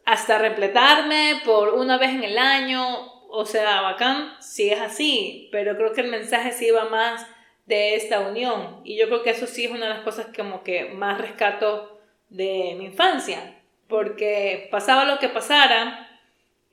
hasta 0.03 0.37
repletarme 0.37 1.39
por 1.45 1.75
una 1.75 1.97
vez 1.97 2.09
en 2.09 2.25
el 2.25 2.37
año, 2.37 2.83
o 3.29 3.45
sea, 3.45 3.79
bacán, 3.79 4.33
si 4.41 4.69
es 4.69 4.81
así, 4.81 5.47
pero 5.53 5.77
creo 5.77 5.93
que 5.93 6.01
el 6.01 6.09
mensaje 6.09 6.51
sí 6.51 6.69
va 6.71 6.89
más 6.89 7.25
de 7.67 7.95
esta 7.95 8.19
unión. 8.19 8.81
Y 8.83 8.97
yo 8.97 9.07
creo 9.07 9.23
que 9.23 9.29
eso 9.29 9.47
sí 9.47 9.63
es 9.63 9.71
una 9.71 9.87
de 9.87 9.93
las 9.93 10.03
cosas 10.03 10.27
como 10.35 10.61
que 10.61 10.89
más 10.89 11.21
rescato 11.21 12.01
de 12.27 12.75
mi 12.77 12.85
infancia, 12.85 13.61
porque 13.87 14.67
pasaba 14.71 15.05
lo 15.05 15.19
que 15.19 15.29
pasara, 15.29 16.19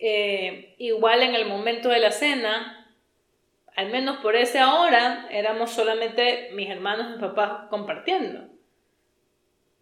eh, 0.01 0.75
igual 0.79 1.23
en 1.23 1.37
el 1.37 1.47
momento 1.47 1.89
de 1.89 2.01
la 2.01 2.11
cena, 2.11 2.76
al 3.77 3.91
menos 3.91 4.17
por 4.19 4.35
esa 4.35 4.75
hora, 4.75 5.29
éramos 5.31 5.71
solamente 5.71 6.49
mis 6.53 6.69
hermanos 6.71 7.09
y 7.09 7.13
mi 7.13 7.21
papá 7.21 7.67
compartiendo. 7.69 8.49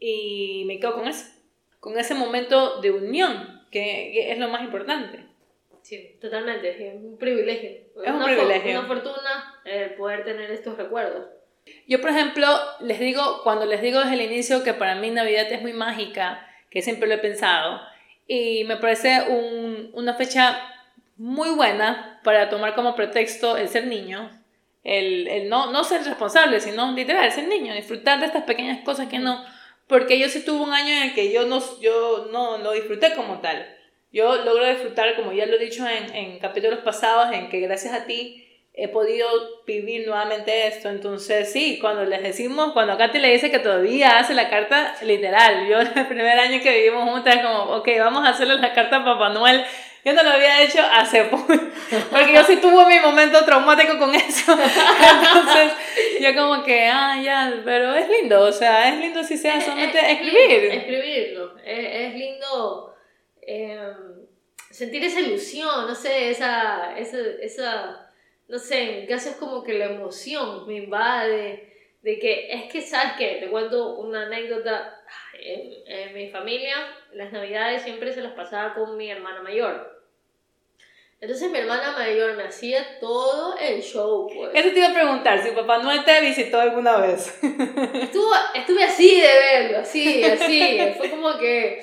Y 0.01 0.65
me 0.67 0.81
quedo 0.81 0.95
con 0.95 1.07
eso, 1.07 1.33
con 1.79 1.97
ese 1.97 2.15
momento 2.15 2.81
de 2.81 2.91
unión, 2.91 3.63
que 3.71 4.33
es 4.33 4.39
lo 4.39 4.49
más 4.49 4.63
importante. 4.63 5.25
Sí, 5.83 6.17
totalmente, 6.21 6.71
es 6.71 6.95
un 6.95 7.17
privilegio. 7.19 7.71
Es 8.05 8.11
un 8.11 8.25
privilegio. 8.25 8.81
Una 8.81 8.89
fortuna 8.89 9.61
eh, 9.65 9.95
poder 9.97 10.25
tener 10.25 10.51
estos 10.51 10.77
recuerdos. 10.77 11.27
Yo, 11.87 12.01
por 12.01 12.11
ejemplo, 12.11 12.49
les 12.81 12.99
digo, 12.99 13.43
cuando 13.45 13.65
les 13.65 13.81
digo 13.81 14.01
desde 14.01 14.15
el 14.15 14.23
inicio 14.23 14.65
que 14.65 14.75
para 14.75 14.97
mí 14.97 15.11
Navidad 15.11 15.51
es 15.53 15.63
muy 15.63 15.73
mágica, 15.73 16.47
que 16.69 16.83
siempre 16.83 17.09
lo 17.09 17.15
he 17.15 17.19
pensado, 17.19 17.81
y 18.27 18.65
me 18.65 18.77
parece 18.77 19.23
un, 19.29 19.91
una 19.93 20.15
fecha 20.15 20.59
muy 21.17 21.51
buena 21.51 22.14
para 22.25 22.51
tomar 22.51 22.75
como 22.75 22.97
pretexto 22.97 23.57
el 23.57 23.69
ser 23.69 23.87
niño, 23.87 24.31
el, 24.83 25.29
el 25.29 25.49
no, 25.49 25.71
no 25.71 25.85
ser 25.85 26.03
responsable, 26.03 26.61
sino 26.61 26.91
literal, 26.93 27.31
ser 27.31 27.47
niño, 27.47 27.75
disfrutar 27.75 28.19
de 28.19 28.27
estas 28.27 28.43
pequeñas 28.43 28.83
cosas 28.85 29.09
que 29.09 29.21
no, 29.21 29.45
porque 29.87 30.19
yo 30.19 30.29
sí 30.29 30.45
tuve 30.45 30.61
un 30.61 30.73
año 30.73 30.89
en 30.89 31.03
el 31.05 31.15
que 31.15 31.33
yo 31.33 31.47
no, 31.47 31.63
yo 31.81 32.29
no 32.33 32.59
lo 32.59 32.73
disfruté 32.73 33.15
como 33.15 33.41
tal. 33.41 33.71
Yo 34.13 34.45
logro 34.45 34.69
disfrutar, 34.69 35.17
como 35.17 35.33
ya 35.33 35.45
lo 35.47 35.57
he 35.57 35.59
dicho 35.59 35.87
en, 35.87 36.15
en 36.15 36.39
capítulos 36.39 36.81
pasados, 36.81 37.35
en 37.35 37.49
que 37.49 37.61
gracias 37.61 37.93
a 37.95 38.07
ti 38.07 38.45
he 38.73 38.89
podido 38.89 39.29
vivir 39.67 40.07
nuevamente 40.07 40.67
esto. 40.67 40.89
Entonces, 40.89 41.51
sí, 41.53 41.79
cuando 41.81 42.05
les 42.05 42.23
decimos, 42.23 42.73
cuando 42.73 42.99
Katy 42.99 43.19
le 43.19 43.33
dice 43.33 43.51
que 43.51 43.61
todavía 43.61 44.19
hace 44.19 44.35
la 44.35 44.51
carta, 44.51 44.97
literal, 45.03 45.69
yo 45.69 45.81
el 46.01 46.07
primer 46.07 46.39
año 46.39 46.61
que 46.63 46.77
vivimos 46.77 47.09
juntas, 47.09 47.39
como, 47.39 47.77
ok, 47.77 47.89
vamos 47.99 48.27
a 48.27 48.31
hacerle 48.31 48.57
la 48.57 48.73
carta 48.73 48.97
a 48.97 49.05
Papá 49.05 49.29
Noel 49.31 49.65
yo 50.05 50.13
no 50.13 50.23
lo 50.23 50.31
había 50.31 50.63
hecho 50.63 50.81
hace 50.83 51.25
poco, 51.25 51.47
porque 52.11 52.35
yo 52.35 52.45
sí 52.45 52.57
tuve 52.57 52.85
mi 52.87 53.01
momento 53.01 53.43
traumático 53.45 53.99
con 53.99 54.15
eso. 54.15 54.53
Entonces, 54.53 55.73
yo 56.21 56.35
como 56.35 56.63
que, 56.63 56.87
ah, 56.89 57.19
ya, 57.23 57.63
pero 57.65 57.95
es 57.95 58.09
lindo, 58.11 58.43
o 58.43 58.53
sea, 58.53 58.91
es 58.91 59.01
lindo 59.01 59.25
si 59.25 59.39
sea 59.39 59.59
solamente 59.61 59.99
escribir. 60.13 60.73
escribirlo, 60.73 61.57
es, 61.65 62.15
lindo 62.15 62.95
em, 63.41 64.27
sentir 64.71 65.03
esa 65.05 65.21
ilusión, 65.21 65.87
no 65.87 65.95
sé, 65.95 66.31
esa, 66.31 66.99
esa, 66.99 67.19
esa, 67.41 68.11
no 68.49 68.59
sé, 68.59 68.83
en 68.83 69.01
mi 69.01 69.07
caso 69.07 69.31
es 69.31 69.37
como 69.37 69.63
que 69.63 69.73
la 69.73 69.87
emoción 69.87 70.67
me 70.67 70.75
invade, 70.77 71.74
de 72.05 72.19
que 72.19 72.53
es 72.53 72.71
que, 72.71 72.83
¿sabes 72.83 73.15
qué? 73.17 73.39
Te 73.41 73.49
cuento 73.49 73.95
una 73.95 74.27
anécdota. 74.27 75.01
En, 75.37 75.73
en, 75.87 76.15
mi 76.15 76.29
familia, 76.29 76.77
las 77.13 77.33
navidades 77.33 77.83
siempre 77.83 78.13
se 78.13 78.23
las 78.23 78.33
pasaba 78.35 78.73
con 78.75 78.97
mi 78.97 79.11
hermana 79.11 79.43
mayor. 79.43 80.03
Entonces 81.21 81.51
mi 81.51 81.59
hermana 81.59 81.93
mayor 81.93 82.37
me 82.37 82.45
hacía 82.45 83.01
todo 83.01 83.57
el 83.59 83.83
show, 83.83 84.29
pues. 84.33 84.51
Eso 84.55 84.71
te 84.73 84.79
iba 84.79 84.89
a 84.89 84.95
preguntar, 84.95 85.43
si 85.43 85.51
Papá 85.51 85.79
Noel 85.79 86.05
te 86.05 86.21
visitó 86.21 86.61
alguna 86.61 86.99
vez. 86.99 87.39
Estuvo, 87.43 88.33
estuve 88.55 88.85
así 88.85 89.21
de 89.21 89.27
verlo, 89.27 89.79
así, 89.79 90.23
así. 90.25 90.79
Fue 90.97 91.11
como 91.11 91.37
que 91.39 91.83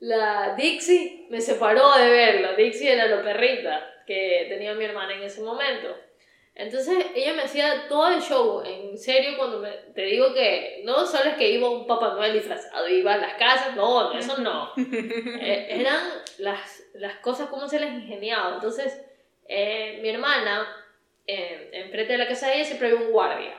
la 0.00 0.54
Dixie 0.56 1.26
me 1.30 1.40
separó 1.40 1.96
de 1.96 2.10
verlo. 2.10 2.56
Dixie 2.56 2.92
era 2.92 3.06
la 3.06 3.22
perrita 3.22 4.02
que 4.06 4.46
tenía 4.48 4.74
mi 4.74 4.84
hermana 4.84 5.14
en 5.14 5.22
ese 5.22 5.40
momento. 5.40 5.96
Entonces 6.54 7.06
ella 7.14 7.32
me 7.32 7.42
hacía 7.42 7.88
todo 7.88 8.08
el 8.08 8.20
show, 8.20 8.62
en 8.62 8.98
serio, 8.98 9.38
cuando 9.38 9.58
me, 9.58 9.70
te 9.94 10.02
digo 10.02 10.34
que 10.34 10.82
no 10.84 11.06
solo 11.06 11.30
es 11.30 11.36
que 11.36 11.50
iba 11.50 11.70
un 11.70 11.86
Papá 11.86 12.12
Noel 12.12 12.34
disfrazado, 12.34 12.86
iba 12.88 13.14
a 13.14 13.18
las 13.18 13.34
casas, 13.34 13.74
no, 13.74 14.12
eso 14.12 14.38
no. 14.38 14.70
Eh, 14.76 15.66
eran 15.70 16.00
las, 16.38 16.82
las 16.94 17.16
cosas 17.16 17.48
como 17.48 17.68
se 17.68 17.80
les 17.80 17.94
ingeniaba. 17.94 18.54
Entonces, 18.54 19.00
eh, 19.48 19.98
mi 20.02 20.10
hermana, 20.10 20.68
eh, 21.26 21.70
enfrente 21.72 22.12
de 22.12 22.18
la 22.18 22.28
casa 22.28 22.48
de 22.48 22.56
ella 22.56 22.64
siempre 22.64 22.88
había 22.88 23.00
un 23.00 23.12
guardia. 23.12 23.54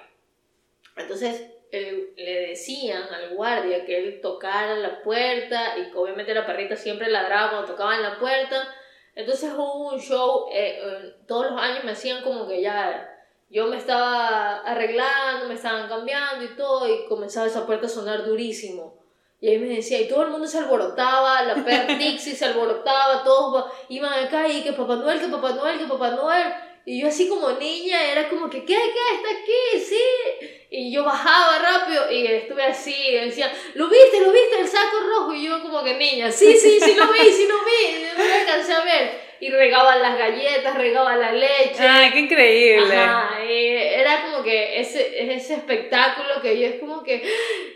Entonces, 0.95 1.49
le 1.71 2.47
decían 2.49 3.11
al 3.11 3.35
guardia 3.35 3.83
que 3.85 3.97
él 3.97 4.21
tocara 4.21 4.75
la 4.75 5.01
puerta 5.01 5.75
y 5.79 5.91
obviamente 5.95 6.35
la 6.35 6.45
perrita 6.45 6.75
siempre 6.75 7.09
ladraba 7.09 7.49
cuando 7.49 7.71
tocaba 7.71 7.95
en 7.95 8.03
la 8.03 8.19
puerta 8.19 8.67
entonces 9.15 9.51
hubo 9.53 9.91
un 9.91 9.99
show, 9.99 10.47
eh, 10.51 10.79
eh, 10.81 11.15
todos 11.27 11.51
los 11.51 11.61
años 11.61 11.83
me 11.83 11.91
hacían 11.91 12.23
como 12.23 12.47
que 12.47 12.61
ya, 12.61 13.09
yo 13.49 13.67
me 13.67 13.77
estaba 13.77 14.57
arreglando, 14.61 15.47
me 15.47 15.53
estaban 15.53 15.87
cambiando 15.87 16.43
y 16.43 16.55
todo, 16.55 16.87
y 16.87 17.05
comenzaba 17.05 17.45
esa 17.45 17.65
puerta 17.65 17.85
a 17.85 17.89
sonar 17.89 18.25
durísimo. 18.25 19.03
Y 19.39 19.49
ahí 19.49 19.59
me 19.59 19.67
decía, 19.67 19.99
y 19.99 20.07
todo 20.07 20.23
el 20.23 20.29
mundo 20.29 20.47
se 20.47 20.57
alborotaba, 20.57 21.43
la 21.43 21.55
perra 21.55 21.93
Dixie 21.97 22.33
se 22.33 22.45
alborotaba, 22.45 23.23
todos 23.23 23.65
iban 23.89 24.13
acá 24.25 24.47
y 24.47 24.63
que 24.63 24.73
Papá 24.73 24.95
Noel, 24.95 25.19
que 25.19 25.27
Papá 25.27 25.51
Noel, 25.51 25.77
que 25.77 25.85
Papá 25.85 26.11
Noel. 26.11 26.53
Y 26.85 27.01
yo 27.01 27.07
así 27.07 27.29
como 27.29 27.51
niña 27.51 28.11
era 28.11 28.29
como 28.29 28.49
que, 28.49 28.65
¿qué? 28.65 28.75
¿Qué? 28.75 29.15
¿Está 29.15 29.29
aquí? 29.29 29.85
Sí. 29.87 30.65
Y 30.69 30.91
yo 30.91 31.03
bajaba 31.03 31.59
rápido 31.59 32.11
y 32.11 32.25
estuve 32.27 32.63
así, 32.63 32.93
y 32.93 33.15
decía, 33.15 33.53
¿lo 33.75 33.87
viste? 33.89 34.19
¿Lo 34.19 34.31
viste? 34.31 34.59
El 34.59 34.67
saco 34.67 34.99
rojo. 34.99 35.33
Y 35.33 35.45
yo 35.45 35.61
como 35.61 35.83
que 35.83 35.93
niña, 35.93 36.31
sí, 36.31 36.57
sí, 36.57 36.79
sí 36.81 36.95
lo 36.95 37.11
vi, 37.11 37.31
sí 37.31 37.47
lo 37.47 37.57
vi. 37.63 38.05
No 38.17 38.23
me 38.23 38.33
alcancé 38.33 38.73
a 38.73 38.83
ver 38.83 39.32
y 39.43 39.49
regaban 39.49 40.01
las 40.01 40.17
galletas, 40.17 40.77
regaban 40.77 41.19
la 41.19 41.33
leche. 41.33 41.85
¡Ay, 41.85 42.11
qué 42.11 42.19
increíble! 42.19 42.95
Ajá, 42.95 43.43
y 43.43 43.67
era 43.67 44.23
como 44.23 44.41
que 44.41 44.79
ese, 44.79 45.33
ese 45.33 45.55
espectáculo 45.55 46.41
que 46.41 46.57
yo 46.57 46.67
es 46.67 46.79
como 46.79 47.03
que, 47.03 47.21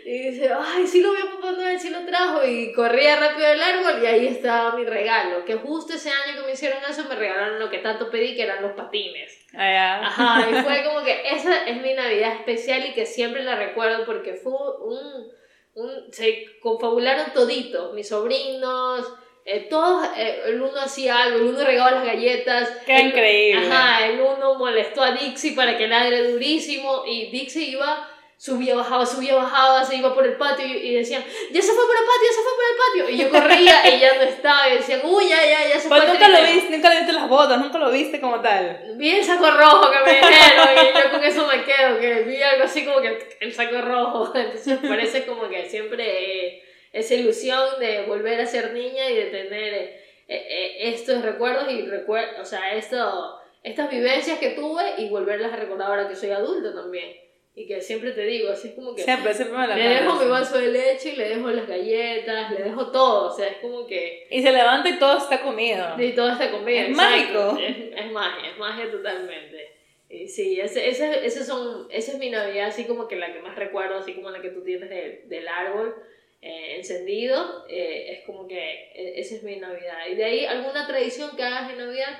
y 0.06 0.30
dice, 0.30 0.50
ay, 0.58 0.86
sí 0.86 1.02
lo 1.02 1.12
vio 1.12 1.30
Papá 1.34 1.52
Noel, 1.52 1.78
sí 1.78 1.90
lo 1.90 2.06
trajo, 2.06 2.42
y 2.42 2.72
corría 2.72 3.16
rápido 3.16 3.48
del 3.48 3.62
árbol 3.62 4.02
y 4.02 4.06
ahí 4.06 4.26
estaba 4.28 4.76
mi 4.76 4.84
regalo, 4.86 5.44
que 5.44 5.56
justo 5.56 5.92
ese 5.92 6.08
año 6.08 6.40
que 6.40 6.46
me 6.46 6.52
hicieron 6.52 6.78
eso 6.88 7.04
me 7.06 7.16
regalaron 7.16 7.58
lo 7.58 7.68
que 7.68 7.78
tanto 7.78 8.10
pedí, 8.10 8.34
que 8.34 8.44
eran 8.44 8.62
los 8.62 8.72
patines. 8.72 9.46
Ah, 9.54 10.00
Ajá, 10.06 10.48
y 10.50 10.54
fue 10.62 10.84
como 10.84 11.04
que 11.04 11.20
esa 11.30 11.66
es 11.66 11.76
mi 11.82 11.92
Navidad 11.92 12.32
especial 12.36 12.86
y 12.86 12.94
que 12.94 13.04
siempre 13.04 13.42
la 13.42 13.56
recuerdo 13.56 14.06
porque 14.06 14.32
fue 14.32 14.54
un, 14.80 15.30
un 15.74 16.12
se 16.12 16.46
confabularon 16.60 17.34
toditos, 17.34 17.92
mis 17.92 18.08
sobrinos, 18.08 19.06
eh, 19.50 19.66
todos, 19.70 20.06
eh, 20.14 20.42
el 20.48 20.60
uno 20.60 20.78
hacía 20.78 21.22
algo, 21.22 21.38
el 21.38 21.44
uno 21.44 21.64
regaba 21.64 21.92
las 21.92 22.04
galletas. 22.04 22.68
¡Qué 22.84 23.00
increíble! 23.00 23.66
Ajá, 23.66 24.06
el 24.06 24.20
uno 24.20 24.56
molestó 24.56 25.02
a 25.02 25.12
Dixie 25.12 25.52
para 25.52 25.78
que 25.78 25.88
ladre 25.88 26.32
durísimo 26.32 27.04
y 27.06 27.30
Dixie 27.30 27.70
iba, 27.70 28.06
subía, 28.36 28.74
bajaba, 28.74 29.06
subía, 29.06 29.36
bajaba, 29.36 29.82
se 29.82 29.96
iba 29.96 30.14
por 30.14 30.26
el 30.26 30.36
patio 30.36 30.66
y, 30.66 30.92
decían, 30.92 31.24
ya 31.50 31.62
se 31.62 31.72
fue 31.72 31.86
por 31.86 31.96
el 31.96 32.04
patio, 32.04 32.28
ya 32.28 32.34
se 32.34 32.42
fue 32.42 32.52
por 32.56 32.64
el 32.68 32.76
patio. 32.76 33.08
Y 33.08 33.16
yo 33.16 33.30
corría 33.48 33.96
y 33.96 34.00
ya 34.00 34.16
no 34.16 34.22
estaba 34.22 34.68
y 34.68 34.76
decían, 34.76 35.00
uy, 35.04 35.30
ya, 35.30 35.42
ya, 35.42 35.66
ya 35.66 35.80
se 35.80 35.88
fue. 35.88 36.06
nunca 36.06 36.28
lo 36.28 36.42
viste, 36.42 36.70
nunca 36.70 36.90
le 36.90 36.96
viste 36.96 37.12
las 37.14 37.28
botas, 37.30 37.58
nunca 37.58 37.78
lo 37.78 37.90
viste 37.90 38.20
como 38.20 38.42
tal. 38.42 38.96
Vi 38.96 39.10
el 39.12 39.24
saco 39.24 39.50
rojo 39.50 39.90
que 39.90 39.98
me 40.04 40.18
dijeron 40.18 40.68
y 40.74 40.98
yo 40.98 41.10
con 41.10 41.24
eso 41.24 41.46
me 41.46 41.64
quedo, 41.64 41.98
que 41.98 42.22
vi 42.24 42.42
algo 42.42 42.64
así 42.64 42.84
como 42.84 43.00
que 43.00 43.36
el 43.40 43.54
saco 43.54 43.80
rojo. 43.80 44.30
Entonces 44.34 44.78
parece 44.86 45.24
como 45.24 45.48
que 45.48 45.66
siempre 45.70 46.67
esa 46.92 47.14
ilusión 47.14 47.60
de 47.80 48.02
volver 48.06 48.40
a 48.40 48.46
ser 48.46 48.72
niña 48.72 49.10
y 49.10 49.14
de 49.14 49.24
tener 49.26 49.74
eh, 49.74 50.00
eh, 50.28 50.76
estos 50.94 51.22
recuerdos 51.22 51.70
y 51.70 51.82
recuerdos, 51.86 52.40
o 52.40 52.44
sea, 52.44 52.74
esto, 52.74 53.38
estas 53.62 53.90
vivencias 53.90 54.38
que 54.38 54.50
tuve 54.50 54.82
y 54.98 55.08
volverlas 55.08 55.52
a 55.52 55.56
recordar 55.56 55.88
ahora 55.90 56.08
que 56.08 56.16
soy 56.16 56.30
adulto 56.30 56.74
también. 56.74 57.16
Y 57.54 57.66
que 57.66 57.80
siempre 57.80 58.12
te 58.12 58.22
digo, 58.22 58.50
así 58.52 58.68
es 58.68 58.74
como 58.74 58.94
que... 58.94 59.02
Siempre, 59.02 59.34
siempre 59.34 59.58
me 59.58 59.66
la 59.66 59.74
Le 59.74 59.88
dejo 59.88 60.14
mi 60.22 60.30
vaso 60.30 60.58
de 60.60 60.68
leche, 60.68 61.16
le 61.16 61.28
dejo 61.28 61.50
las 61.50 61.66
galletas, 61.66 62.52
le 62.52 62.62
dejo 62.62 62.92
todo. 62.92 63.32
O 63.32 63.36
sea, 63.36 63.48
es 63.48 63.56
como 63.56 63.84
que... 63.84 64.28
Y 64.30 64.40
se 64.42 64.52
levanta 64.52 64.88
y 64.88 64.96
todo 65.00 65.18
está 65.18 65.42
comido. 65.42 65.84
Y 65.98 66.12
todo 66.12 66.30
está 66.30 66.52
comida. 66.52 66.82
Es 66.82 66.90
exacto. 66.90 67.54
mágico. 67.54 67.58
Es, 67.60 68.04
es 68.04 68.12
magia, 68.12 68.50
es 68.52 68.58
magia 68.58 68.90
totalmente. 68.92 69.72
Y 70.08 70.28
sí, 70.28 70.60
ese, 70.60 70.88
ese, 70.88 71.26
ese 71.26 71.44
son, 71.44 71.88
esa 71.90 72.12
es 72.12 72.18
mi 72.18 72.30
Navidad, 72.30 72.68
así 72.68 72.84
como 72.84 73.08
que 73.08 73.16
la 73.16 73.32
que 73.32 73.40
más 73.40 73.56
recuerdo, 73.56 73.98
así 73.98 74.14
como 74.14 74.30
la 74.30 74.40
que 74.40 74.50
tú 74.50 74.62
tienes 74.62 74.88
de- 74.88 75.22
del 75.26 75.48
árbol 75.48 75.96
eh, 76.40 76.76
encendido. 76.76 77.64
eh, 77.68 78.12
es 78.12 78.26
como 78.26 78.46
que 78.46 78.58
eh, 78.94 79.14
esa 79.16 79.34
es 79.36 79.42
mi 79.42 79.56
Navidad. 79.56 80.06
Y 80.10 80.14
de 80.14 80.24
ahí, 80.24 80.44
¿alguna 80.46 80.86
tradición 80.86 81.36
que 81.36 81.42
hagas 81.44 81.70
en 81.70 81.78
Navidad? 81.78 82.18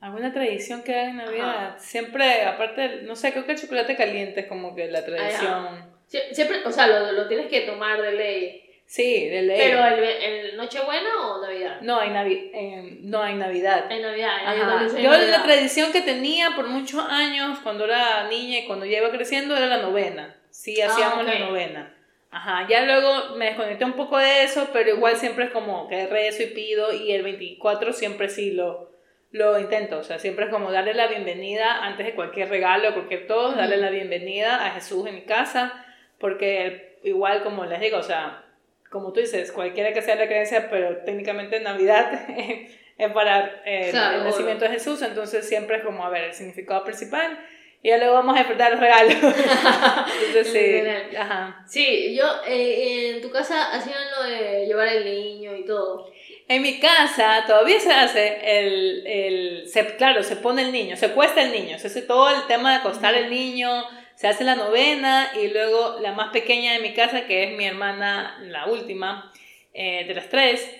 ¿Alguna 0.00 0.32
tradición 0.32 0.82
que 0.82 0.94
hay 0.94 1.10
en 1.10 1.16
Navidad? 1.18 1.76
Siempre, 1.78 2.42
aparte, 2.42 3.02
no 3.02 3.14
sé, 3.14 3.30
creo 3.32 3.46
que 3.46 3.52
el 3.52 3.58
chocolate 3.60 3.96
caliente 3.96 4.40
es 4.40 4.46
como 4.46 4.74
que 4.74 4.88
la 4.90 5.04
tradición. 5.04 5.92
Sie- 6.08 6.32
Siempre, 6.34 6.58
o 6.64 6.72
sea, 6.72 6.88
lo, 6.88 7.12
lo 7.12 7.28
tienes 7.28 7.46
que 7.46 7.60
tomar 7.60 8.02
de 8.02 8.12
ley. 8.12 8.58
Sí, 8.84 9.28
de 9.28 9.42
ley. 9.42 9.58
Pero 9.58 9.86
el, 9.86 10.02
el 10.04 10.56
Nochebuena 10.56 11.08
o 11.30 11.40
Navidad? 11.40 11.80
No 11.82 11.98
hay, 12.00 12.10
navi 12.10 12.50
eh, 12.52 12.98
no 13.02 13.22
hay 13.22 13.34
Navidad. 13.36 13.90
En 13.90 14.02
Navidad. 14.02 14.42
en 14.42 14.48
Ajá. 14.48 14.66
Navidad, 14.74 14.96
en 14.98 15.02
Yo 15.04 15.10
Navidad. 15.10 15.30
la 15.38 15.42
tradición 15.44 15.92
que 15.92 16.00
tenía 16.02 16.50
por 16.56 16.66
muchos 16.66 17.00
años, 17.08 17.60
cuando 17.62 17.84
era 17.84 18.28
niña 18.28 18.58
y 18.58 18.66
cuando 18.66 18.84
ya 18.84 18.98
iba 18.98 19.10
creciendo, 19.12 19.56
era 19.56 19.66
la 19.66 19.78
novena. 19.78 20.36
Sí, 20.50 20.80
Ah, 20.82 20.88
hacíamos 20.88 21.20
ok. 21.22 21.28
la 21.28 21.38
novena. 21.38 21.91
Ajá, 22.32 22.66
ya 22.66 22.86
luego 22.86 23.36
me 23.36 23.44
desconecté 23.44 23.84
un 23.84 23.92
poco 23.92 24.16
de 24.16 24.44
eso, 24.44 24.70
pero 24.72 24.88
igual 24.88 25.16
siempre 25.16 25.44
es 25.44 25.50
como 25.50 25.86
que 25.86 26.06
rezo 26.06 26.42
y 26.42 26.46
pido 26.46 26.90
y 26.90 27.12
el 27.12 27.22
24 27.22 27.92
siempre 27.92 28.30
sí 28.30 28.52
lo, 28.52 28.90
lo 29.32 29.58
intento. 29.60 29.98
O 29.98 30.02
sea, 30.02 30.18
siempre 30.18 30.46
es 30.46 30.50
como 30.50 30.72
darle 30.72 30.94
la 30.94 31.08
bienvenida 31.08 31.84
antes 31.84 32.06
de 32.06 32.14
cualquier 32.14 32.48
regalo, 32.48 32.94
cualquier 32.94 33.26
todo, 33.26 33.52
darle 33.52 33.76
la 33.76 33.90
bienvenida 33.90 34.64
a 34.64 34.70
Jesús 34.70 35.06
en 35.06 35.16
mi 35.16 35.20
casa, 35.22 35.84
porque 36.18 36.98
igual 37.02 37.42
como 37.42 37.66
les 37.66 37.80
digo, 37.80 37.98
o 37.98 38.02
sea, 38.02 38.46
como 38.88 39.12
tú 39.12 39.20
dices, 39.20 39.52
cualquiera 39.52 39.92
que 39.92 40.00
sea 40.00 40.16
la 40.16 40.26
creencia, 40.26 40.70
pero 40.70 41.04
técnicamente 41.04 41.60
Navidad 41.60 42.12
es 42.98 43.12
para 43.12 43.60
eh, 43.66 43.88
Claro, 43.90 44.18
el 44.18 44.24
nacimiento 44.24 44.64
de 44.64 44.70
Jesús, 44.70 45.02
entonces 45.02 45.46
siempre 45.46 45.76
es 45.76 45.84
como, 45.84 46.02
a 46.02 46.08
ver, 46.08 46.24
el 46.24 46.32
significado 46.32 46.82
principal. 46.82 47.38
Y 47.82 47.88
ya 47.88 47.98
luego 47.98 48.14
vamos 48.14 48.36
a 48.36 48.38
disfrutar 48.38 48.70
los 48.70 48.80
regalos. 48.80 49.14
entonces 50.26 50.52
sí, 50.52 51.16
ajá. 51.16 51.64
Sí, 51.66 52.14
yo 52.14 52.24
eh, 52.46 53.10
en 53.14 53.20
tu 53.20 53.30
casa 53.30 53.72
hacían 53.72 53.98
lo 54.16 54.22
de 54.24 54.66
llevar 54.66 54.86
el 54.86 55.04
niño 55.04 55.56
y 55.56 55.64
todo. 55.64 56.12
En 56.46 56.62
mi 56.62 56.78
casa 56.78 57.42
todavía 57.46 57.80
se 57.80 57.92
hace 57.92 58.38
el, 58.44 59.06
el 59.06 59.68
se, 59.68 59.96
claro, 59.96 60.22
se 60.22 60.36
pone 60.36 60.62
el 60.62 60.70
niño, 60.70 60.96
se 60.96 61.10
cuesta 61.10 61.42
el 61.42 61.50
niño, 61.50 61.78
se 61.78 61.88
hace 61.88 62.02
todo 62.02 62.30
el 62.30 62.46
tema 62.46 62.70
de 62.70 62.76
acostar 62.76 63.14
el 63.14 63.30
niño, 63.30 63.84
se 64.14 64.28
hace 64.28 64.44
la 64.44 64.54
novena 64.54 65.32
y 65.42 65.48
luego 65.48 65.98
la 66.00 66.12
más 66.12 66.30
pequeña 66.32 66.74
de 66.74 66.78
mi 66.78 66.94
casa, 66.94 67.26
que 67.26 67.44
es 67.44 67.56
mi 67.56 67.64
hermana, 67.64 68.38
la 68.42 68.66
última 68.66 69.32
eh, 69.74 70.04
de 70.06 70.14
las 70.14 70.28
tres, 70.28 70.70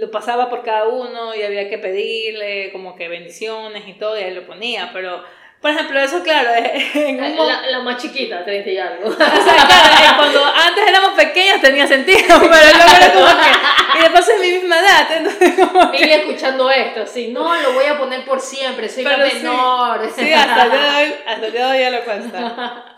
lo 0.00 0.10
pasaba 0.10 0.48
por 0.48 0.64
cada 0.64 0.88
uno 0.88 1.34
y 1.34 1.42
había 1.42 1.68
que 1.68 1.78
pedirle 1.78 2.72
como 2.72 2.96
que 2.96 3.08
bendiciones 3.08 3.86
y 3.86 3.94
todo 3.94 4.18
y 4.18 4.22
él 4.22 4.34
lo 4.34 4.46
ponía, 4.46 4.90
pero 4.92 5.22
por 5.64 5.70
ejemplo 5.72 5.98
eso 5.98 6.22
claro, 6.22 6.50
en 6.94 7.24
un 7.24 7.46
La, 7.46 7.66
la 7.70 7.78
más 7.78 7.96
chiquita, 7.96 8.44
30 8.44 8.68
y 8.70 8.76
algo. 8.76 9.08
o 9.08 9.12
sea, 9.12 9.26
claro, 9.32 10.16
cuando 10.18 10.44
antes 10.44 10.86
éramos 10.86 11.12
pequeños 11.14 11.58
tenía 11.62 11.86
sentido, 11.86 12.20
pero 12.28 12.38
luego 12.50 12.96
era 12.98 13.12
como 13.14 13.26
que, 13.28 13.98
y 13.98 14.02
después 14.02 14.28
es 14.28 14.40
mi 14.42 14.48
misma 14.58 14.78
edad, 14.78 15.08
entonces 15.16 15.54
como 15.54 15.90
que- 15.90 16.14
escuchando 16.16 16.70
esto, 16.70 17.06
sí, 17.06 17.28
no, 17.28 17.62
lo 17.62 17.72
voy 17.72 17.86
a 17.86 17.96
poner 17.96 18.26
por 18.26 18.42
siempre, 18.42 18.90
soy 18.90 19.04
la 19.04 19.16
Pero 19.16 19.30
sí. 19.30 19.36
menor. 19.36 20.10
Sí, 20.14 20.32
hasta 20.34 20.64
el 20.66 20.70
día 20.70 20.82
de 20.82 21.02
hoy, 21.06 21.14
hasta 21.26 21.46
el 21.46 21.52
día 21.52 21.66
de 21.66 21.72
hoy 21.72 21.80
ya 21.80 21.90
lo 21.98 22.04
cuesta. 22.04 22.96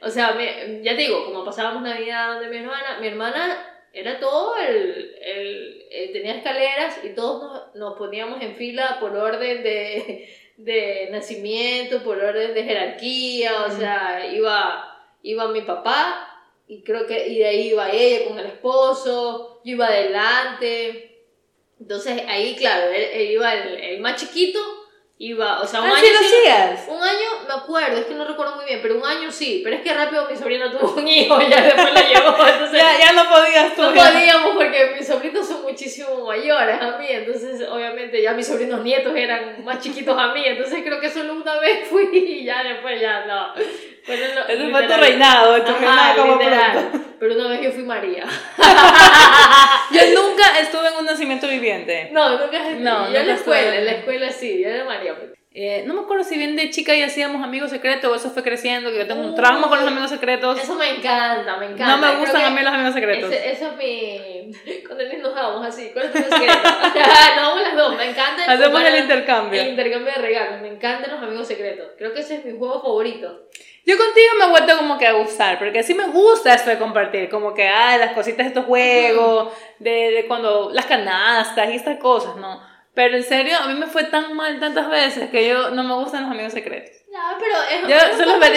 O 0.00 0.08
sea, 0.08 0.38
ya 0.82 0.92
te 0.92 0.96
digo, 1.02 1.24
como 1.24 1.44
pasábamos 1.44 1.82
Navidad 1.82 2.34
donde 2.34 2.46
mi 2.48 2.58
hermana, 2.58 2.98
mi 3.00 3.08
hermana 3.08 3.58
era 3.92 4.20
todo 4.20 4.54
el, 4.56 5.16
el, 5.20 5.82
eh, 5.90 6.10
tenía 6.12 6.36
escaleras 6.36 6.98
y 7.02 7.08
todos 7.08 7.42
nos, 7.42 7.74
nos 7.74 7.98
poníamos 7.98 8.40
en 8.40 8.54
fila 8.54 8.98
por 9.00 9.16
orden 9.16 9.64
de, 9.64 10.28
de 10.56 11.08
nacimiento, 11.10 12.02
por 12.02 12.18
orden 12.18 12.54
de 12.54 12.64
jerarquía, 12.64 13.64
o 13.64 13.70
sea, 13.70 14.26
iba, 14.32 15.02
iba 15.22 15.48
mi 15.48 15.62
papá 15.62 16.30
y 16.66 16.82
creo 16.82 17.06
que 17.06 17.28
y 17.28 17.38
de 17.38 17.46
ahí 17.46 17.68
iba 17.68 17.90
ella 17.90 18.28
con 18.28 18.38
el 18.38 18.46
esposo, 18.46 19.60
yo 19.64 19.72
iba 19.72 19.86
adelante. 19.86 21.22
Entonces 21.80 22.22
ahí, 22.28 22.54
claro, 22.56 22.90
él, 22.90 23.04
él 23.12 23.30
iba 23.32 23.52
el, 23.52 23.74
el 23.74 24.00
más 24.00 24.20
chiquito, 24.20 24.60
iba, 25.28 25.60
o 25.60 25.66
sea, 25.66 25.80
un 25.80 25.88
Ah, 25.90 25.94
año 25.96 26.06
sí 26.06 26.38
lo 26.86 26.94
un 26.94 27.02
año, 27.02 27.28
me 27.48 27.54
acuerdo, 27.54 27.98
es 27.98 28.06
que 28.06 28.14
no 28.14 28.24
recuerdo 28.24 28.56
muy 28.56 28.64
bien, 28.64 28.80
pero 28.82 28.96
un 28.96 29.04
año 29.04 29.30
sí. 29.30 29.60
Pero 29.64 29.76
es 29.76 29.82
que 29.82 29.92
rápido 29.94 30.28
mi 30.28 30.36
sobrina 30.36 30.70
tuvo 30.70 30.94
un 30.94 31.06
hijo 31.08 31.40
y 31.40 31.48
ya 31.50 31.60
después 31.62 31.92
la 31.94 32.00
llevó. 32.02 32.36
Entonces 32.46 32.78
Ya, 32.78 32.98
ya 32.98 33.12
no 33.12 33.28
podías 33.30 33.74
tú. 33.74 33.82
no 33.82 33.94
ya. 33.94 34.10
podíamos 34.12 34.56
porque 34.56 34.94
mis 34.96 35.06
sobrinos 35.06 35.46
son 35.46 35.62
muchísimo 35.62 36.24
mayores 36.26 36.80
a 36.80 36.98
mí. 36.98 37.06
Entonces, 37.08 37.66
obviamente, 37.68 38.20
ya 38.22 38.32
mis 38.32 38.46
sobrinos 38.46 38.80
nietos 38.82 39.14
eran 39.16 39.64
más 39.64 39.78
chiquitos 39.80 40.16
a 40.18 40.32
mí. 40.34 40.42
Entonces, 40.44 40.80
creo 40.84 41.00
que 41.00 41.10
solo 41.10 41.34
una 41.34 41.58
vez 41.60 41.88
fui 41.88 42.08
y 42.12 42.44
ya 42.44 42.62
después 42.62 43.00
ya 43.00 43.24
no. 43.26 43.54
Pero 44.06 44.34
no, 44.34 44.40
Ese 44.46 44.70
fue 44.70 44.82
tu 44.86 44.94
reinado, 45.00 45.62
tu 45.62 45.72
reinado 45.72 46.22
como 46.22 46.38
pronto. 46.38 47.00
Pero 47.18 47.34
una 47.36 47.48
vez 47.48 47.60
yo 47.62 47.72
fui 47.72 47.82
María. 47.84 48.24
Yo 49.90 50.00
nunca 50.14 50.58
estuve 50.60 50.88
en 50.88 50.94
un 50.98 51.04
nacimiento 51.06 51.46
viviente. 51.48 52.10
No, 52.12 52.38
nunca 52.38 52.58
No, 52.78 53.10
Yo 53.10 53.20
en 53.20 53.22
nunca 53.22 53.24
la 53.24 53.34
escuela, 53.34 53.60
estuve. 53.62 53.78
en 53.78 53.84
la 53.86 53.92
escuela 53.92 54.30
sí, 54.32 54.62
yo 54.62 54.68
era 54.68 54.84
María. 54.84 55.14
pues. 55.16 55.30
Eh, 55.56 55.84
no 55.86 55.94
me 55.94 56.00
acuerdo 56.00 56.24
si 56.24 56.36
bien 56.36 56.56
de 56.56 56.68
chica 56.70 56.96
ya 56.96 57.06
hacíamos 57.06 57.40
amigos 57.44 57.70
secretos 57.70 58.10
o 58.10 58.14
eso 58.16 58.30
fue 58.30 58.42
creciendo, 58.42 58.90
que 58.90 58.98
yo 58.98 59.06
tengo 59.06 59.22
un 59.22 59.36
trauma 59.36 59.68
con 59.68 59.78
los 59.78 59.86
amigos 59.86 60.10
secretos. 60.10 60.60
Eso 60.60 60.74
me 60.74 60.96
encanta, 60.96 61.56
me 61.58 61.66
encanta. 61.66 61.86
No 61.86 61.98
me 61.98 62.08
Creo 62.08 62.18
gustan 62.18 62.44
a 62.44 62.50
mí 62.50 62.60
los 62.60 62.72
amigos 62.74 62.92
secretos. 62.94 63.32
Ese, 63.32 63.50
eso 63.52 63.70
es 63.70 63.76
mi. 63.76 64.52
Cuando 64.86 65.04
nos 65.22 65.34
damos 65.34 65.64
así, 65.64 65.90
¿cuál 65.92 66.06
es 66.06 66.12
tu 66.12 66.18
secreto? 66.18 66.58
no, 67.36 67.42
vamos 67.42 67.62
las 67.62 67.76
dos, 67.76 67.96
me 67.96 68.10
encanta. 68.10 68.44
Hacemos 68.52 68.82
el 68.82 68.96
intercambio. 68.98 69.62
El 69.62 69.68
intercambio 69.68 70.12
de 70.12 70.20
regalos, 70.20 70.60
me 70.60 70.68
encantan 70.68 71.12
los 71.12 71.22
amigos 71.22 71.46
secretos. 71.46 71.86
Creo 71.96 72.12
que 72.12 72.20
ese 72.20 72.34
es 72.38 72.44
mi 72.44 72.58
juego 72.58 72.82
favorito. 72.82 73.44
Yo 73.86 73.98
contigo 73.98 74.32
me 74.38 74.46
he 74.46 74.48
vuelto 74.48 74.76
como 74.78 74.96
que 74.96 75.06
a 75.06 75.12
gustar, 75.12 75.58
porque 75.58 75.82
sí 75.82 75.94
me 75.94 76.06
gusta 76.06 76.54
esto 76.54 76.70
de 76.70 76.78
compartir, 76.78 77.28
como 77.28 77.52
que, 77.52 77.68
ay, 77.68 77.98
las 77.98 78.12
cositas 78.12 78.38
de 78.38 78.48
estos 78.48 78.64
juegos, 78.64 79.52
de, 79.78 80.10
de 80.10 80.26
cuando, 80.26 80.70
las 80.72 80.86
canastas 80.86 81.68
y 81.70 81.76
estas 81.76 81.98
cosas, 81.98 82.36
¿no? 82.36 82.62
Pero 82.94 83.16
en 83.16 83.24
serio, 83.24 83.58
a 83.58 83.66
mí 83.66 83.74
me 83.74 83.86
fue 83.86 84.04
tan 84.04 84.34
mal 84.34 84.58
tantas 84.60 84.88
veces 84.88 85.28
que 85.28 85.48
yo 85.48 85.70
no 85.70 85.82
me 85.82 85.94
gustan 85.94 86.22
los 86.22 86.30
amigos 86.30 86.52
secretos. 86.52 86.94
Ya, 87.12 87.36
pero 87.38 87.54
es, 87.70 87.88
Yo 87.88 87.96
es 87.96 88.16
solo 88.16 88.38
normal 88.38 88.52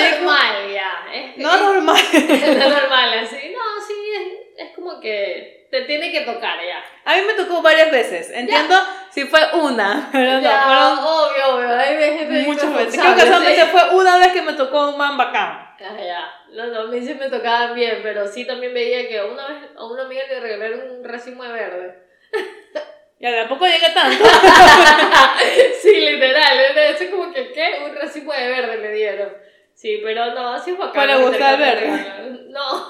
ya. 0.74 1.08
Es, 1.14 1.38
No 1.38 1.58
normal. 1.58 2.02
es 2.14 2.58
normal 2.58 3.20
así. 3.20 3.36
No, 3.52 3.86
sí, 3.86 3.94
es, 4.16 4.68
es 4.68 4.76
como 4.76 5.00
que 5.00 5.57
te 5.70 5.82
tiene 5.82 6.12
que 6.12 6.22
tocar 6.22 6.58
ya. 6.64 6.84
A 7.06 7.16
mí 7.16 7.22
me 7.28 7.34
tocó 7.34 7.62
varias 7.62 7.92
veces, 7.92 8.32
entiendo 8.32 8.76
si 9.12 9.26
fue 9.26 9.42
una, 9.54 10.10
pero 10.14 10.34
no, 10.34 10.42
Ya, 10.42 10.62
fueron 10.64 11.00
obvio, 11.00 11.56
obvio. 11.56 11.78
Hay 11.78 11.98
veces 11.98 12.48
muchas 12.48 12.64
es 12.66 12.76
veces. 12.76 13.02
Creo 13.02 13.16
que 13.16 13.22
solamente 13.22 13.62
sí. 13.62 13.68
fue 13.72 13.96
una 13.96 14.18
vez 14.18 14.28
que 14.30 14.42
me 14.42 14.54
tocó 14.54 14.90
un 14.90 14.98
man 14.98 15.18
bacán. 15.18 15.68
Ah, 15.80 15.98
ya. 16.04 16.34
No, 16.52 16.68
no, 16.68 16.82
a 16.82 16.86
mí 16.86 17.06
sí 17.06 17.14
me 17.14 17.30
tocaban 17.30 17.76
bien, 17.76 18.00
pero 18.02 18.28
sí 18.28 18.46
también 18.46 18.74
veía 18.74 19.08
que 19.08 19.22
una 19.24 19.48
vez 19.48 19.58
a 19.76 19.86
una 19.86 20.04
amiga 20.04 20.24
le 20.30 20.40
regalaron 20.40 20.92
un 20.92 21.04
racimo 21.04 21.44
de 21.44 21.54
verde. 21.54 22.04
Ya 23.20 23.36
tampoco 23.36 23.66
llegué 23.66 23.90
tanto. 23.96 24.24
sí, 25.82 25.92
literal. 25.92 26.60
Es 26.60 27.10
como 27.10 27.34
que, 27.34 27.52
¿qué? 27.52 27.80
Un 27.84 27.96
racimo 27.96 28.32
de 28.32 28.48
verde 28.48 28.78
le 28.78 28.92
dieron. 28.92 29.34
Sí, 29.74 30.02
pero 30.04 30.34
no, 30.34 30.54
así 30.54 30.72
es 30.72 30.78
bacán. 30.78 30.94
¿Cuál 30.94 31.08
le 31.08 31.28
gusta 31.28 31.54
el 31.54 31.60
verde? 31.60 31.86
verde? 31.92 32.46
No. 32.50 32.88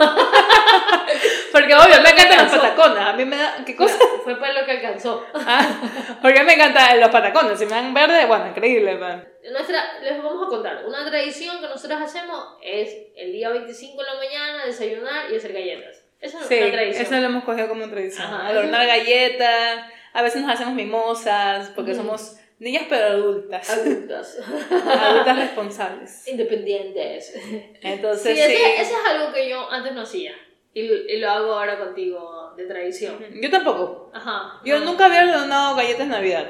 Porque 1.51 1.75
obvio, 1.75 2.01
me 2.01 2.09
encantan 2.09 2.36
los 2.51 2.61
patacones. 2.61 2.99
A 3.03 3.13
mí 3.13 3.25
me 3.25 3.35
da. 3.37 3.63
¿Qué 3.65 3.75
cosa? 3.75 3.97
Fue 4.23 4.35
para 4.39 4.53
lo 4.59 4.65
que 4.65 4.71
alcanzó. 4.71 5.23
Ah, 5.33 5.81
porque 6.21 6.43
me 6.43 6.53
encantan 6.53 6.99
los 6.99 7.09
patacones. 7.09 7.57
Si 7.59 7.65
me 7.65 7.71
dan 7.71 7.93
verde, 7.93 8.25
bueno, 8.25 8.47
increíble. 8.47 8.95
man. 8.97 9.27
Nuestra, 9.51 9.99
les 10.01 10.17
vamos 10.21 10.45
a 10.47 10.49
contar. 10.49 10.83
Una 10.85 11.05
tradición 11.05 11.59
que 11.61 11.67
nosotros 11.67 12.01
hacemos 12.01 12.57
es 12.61 12.89
el 13.15 13.31
día 13.31 13.49
25 13.49 14.01
de 14.03 14.07
la 14.09 14.15
mañana 14.15 14.65
desayunar 14.65 15.31
y 15.31 15.37
hacer 15.37 15.53
galletas. 15.53 16.03
Esa 16.19 16.39
es 16.39 16.47
Sí, 16.47 16.55
una 16.59 16.71
tradición. 16.71 17.03
eso 17.05 17.15
lo 17.15 17.25
hemos 17.27 17.43
cogido 17.43 17.67
como 17.69 17.87
tradición. 17.89 18.27
Adornar 18.27 18.81
eso- 18.81 18.89
galletas. 18.97 19.85
A 20.13 20.21
veces 20.23 20.41
nos 20.41 20.51
hacemos 20.51 20.73
mimosas, 20.73 21.69
porque 21.75 21.91
Ujú. 21.91 22.01
somos 22.01 22.37
niñas 22.59 22.85
pero 22.89 23.05
adultas. 23.05 23.69
Adultas. 23.69 24.37
adultas 24.71 25.37
responsables. 25.37 26.27
Independientes. 26.27 27.33
Entonces, 27.81 28.35
Sí, 28.37 28.43
sí. 28.43 28.53
ese, 28.53 28.81
ese 28.81 28.93
es 28.93 29.05
algo 29.07 29.31
que 29.31 29.47
yo 29.47 29.69
antes 29.71 29.93
no 29.93 30.01
hacía. 30.01 30.33
Y, 30.73 30.81
y 30.81 31.17
lo 31.17 31.29
hago 31.31 31.53
ahora 31.53 31.77
contigo 31.79 32.36
de 32.57 32.65
tradición. 32.65 33.17
Yo 33.41 33.49
tampoco. 33.49 34.11
Ajá. 34.13 34.59
Yo 34.65 34.77
Ah. 34.77 34.79
nunca 34.79 35.05
había 35.05 35.21
ordenado 35.23 35.75
galletas 35.75 36.07
Navidad. 36.07 36.49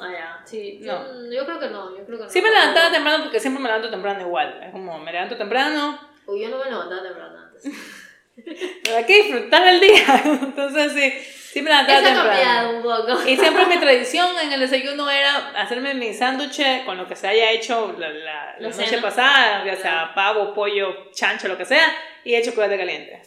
Ah, 0.00 0.08
ya. 0.10 0.40
Sí. 0.44 0.80
Yo, 0.82 0.92
No. 0.92 1.32
yo 1.32 1.44
creo 1.44 1.58
que 1.60 1.68
no. 1.68 1.90
Yo 1.96 2.04
creo 2.06 2.18
que 2.18 2.24
no. 2.24 2.30
Sí 2.30 2.40
me 2.40 2.50
levantaba 2.50 2.90
temprano 2.90 3.24
porque 3.24 3.38
siempre 3.40 3.62
me 3.62 3.68
levanto 3.68 3.90
temprano 3.90 4.20
igual. 4.20 4.60
Es 4.64 4.72
como, 4.72 4.98
me 4.98 5.12
levanto 5.12 5.36
temprano, 5.36 5.98
Uy, 6.26 6.40
yo 6.42 6.48
no 6.50 6.58
me 6.58 6.66
levantaba 6.70 7.02
temprano 7.02 7.36
antes. 7.36 7.64
pero 8.84 8.96
hay 8.96 9.04
que 9.04 9.22
disfrutar 9.24 9.66
el 9.68 9.80
día. 9.80 10.22
Entonces 10.24 10.92
sí. 10.92 11.10
Siempre 11.52 11.74
me 11.74 11.82
levantaba 11.82 12.70
un 12.70 12.82
poco. 12.82 13.28
Y 13.28 13.36
siempre 13.36 13.66
mi 13.66 13.76
tradición 13.80 14.26
en 14.42 14.52
el 14.52 14.60
desayuno 14.60 15.10
era 15.10 15.50
hacerme 15.60 15.92
mi 15.94 16.14
sándwich 16.14 16.84
con 16.86 16.96
lo 16.96 17.06
que 17.06 17.14
se 17.14 17.28
haya 17.28 17.50
hecho 17.50 17.94
la, 17.98 18.08
la, 18.08 18.56
la 18.58 18.68
noche 18.70 18.98
pasada, 19.02 19.62
ya 19.66 19.76
sea 19.76 20.12
pavo, 20.14 20.54
pollo, 20.54 21.10
chancho, 21.12 21.48
lo 21.48 21.58
que 21.58 21.66
sea, 21.66 21.84
y 22.24 22.34
hecho 22.34 22.50
chocolate 22.52 22.78
caliente. 22.78 23.20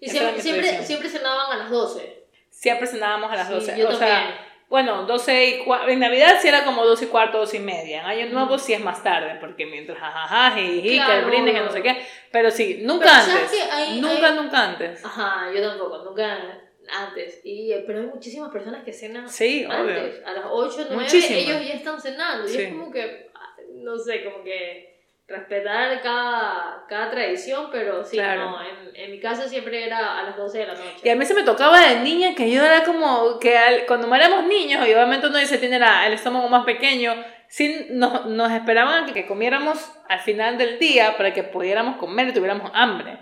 Y 0.00 0.08
siempre, 0.08 0.40
siempre, 0.40 0.84
siempre 0.84 1.08
cenaban 1.08 1.50
a 1.52 1.56
las 1.58 1.70
12. 1.70 2.24
Siempre 2.50 2.86
cenábamos 2.86 3.30
a 3.32 3.36
las 3.36 3.48
Sí, 3.48 3.54
12. 3.54 3.78
yo 3.78 3.88
o 3.88 3.92
sea, 3.92 4.08
también. 4.08 4.34
bueno, 4.68 5.06
12 5.06 5.44
y. 5.46 5.64
En 5.92 6.00
Navidad 6.00 6.38
sí 6.40 6.48
era 6.48 6.64
como 6.64 6.84
12 6.84 7.04
y 7.04 7.08
cuarto, 7.08 7.38
12 7.38 7.56
y 7.56 7.60
media. 7.60 8.00
En 8.00 8.06
Año. 8.06 8.26
Nuevo 8.32 8.58
sí 8.58 8.72
es 8.72 8.80
más 8.80 9.02
tarde, 9.02 9.36
porque 9.40 9.66
mientras 9.66 9.98
jajaja, 9.98 10.56
jiji, 10.56 10.82
que 10.82 10.96
el 10.98 11.04
Claro, 11.04 11.26
brindis, 11.28 11.54
que 11.54 11.60
obvio. 11.60 11.68
no 11.70 11.72
sé 11.76 11.82
qué. 11.82 12.06
Pero 12.32 12.50
sí, 12.50 12.80
nunca 12.82 13.06
Pero 13.06 13.32
¿sabes 13.38 13.42
antes. 13.60 13.72
Ahí- 13.72 14.00
nunca, 14.00 14.28
ahí- 14.28 14.34
nunca 14.36 14.64
antes. 14.64 15.04
Ajá, 15.04 15.50
yo 15.54 15.62
tampoco, 15.68 15.98
nunca 16.04 16.60
antes. 16.90 17.40
Y, 17.44 17.72
eh, 17.72 17.84
pero 17.86 18.00
hay 18.00 18.06
muchísimas 18.06 18.50
personas 18.50 18.82
que 18.84 18.92
cenan 18.92 19.28
Sí, 19.28 19.64
obvio. 19.66 19.74
antes. 19.76 20.22
A 20.24 20.32
las 20.32 20.44
8, 20.50 20.76
9, 20.90 20.96
Muchísimas. 21.02 21.42
ellos 21.42 21.66
ya 21.68 21.74
están 21.74 22.00
cenando. 22.00 22.48
Y 22.48 22.52
Sí. 22.52 22.62
es 22.62 22.72
como 22.72 22.90
que, 22.90 23.30
ah, 23.34 23.56
no 23.74 23.98
sé, 23.98 24.24
como 24.24 24.42
que 24.42 24.87
respetar 25.28 26.00
cada, 26.00 26.84
cada 26.88 27.10
tradición, 27.10 27.68
pero 27.70 28.02
sí, 28.02 28.16
Claro. 28.16 28.50
no, 28.50 28.60
en, 28.62 28.96
en 28.96 29.10
mi 29.10 29.20
casa 29.20 29.46
siempre 29.46 29.84
era 29.84 30.18
a 30.18 30.22
las 30.22 30.36
12 30.36 30.58
de 30.58 30.66
la 30.66 30.72
noche. 30.74 30.96
Y 31.04 31.08
a 31.10 31.16
mí 31.16 31.24
se 31.26 31.34
me 31.34 31.42
tocaba 31.42 31.78
de 31.80 32.00
niña 32.00 32.34
que 32.34 32.50
yo 32.50 32.64
era 32.64 32.82
como 32.82 33.38
que 33.38 33.56
al- 33.58 33.84
cuando 33.86 34.12
éramos 34.14 34.44
niños, 34.46 34.80
y 34.88 34.92
obviamente 34.94 35.26
uno 35.26 35.36
dice 35.38 35.58
tiene 35.58 35.78
la- 35.78 36.06
el 36.06 36.14
estómago 36.14 36.48
más 36.48 36.64
pequeño, 36.64 37.14
sí 37.46 37.88
nos, 37.90 38.24
nos 38.26 38.50
esperaban 38.52 39.04
que, 39.06 39.12
que 39.12 39.26
comiéramos 39.26 39.78
al 40.08 40.20
final 40.20 40.56
del 40.56 40.78
día 40.78 41.16
para 41.18 41.34
que 41.34 41.42
pudiéramos 41.42 41.96
comer 41.98 42.28
y 42.28 42.32
tuviéramos 42.32 42.70
hambre. 42.74 43.18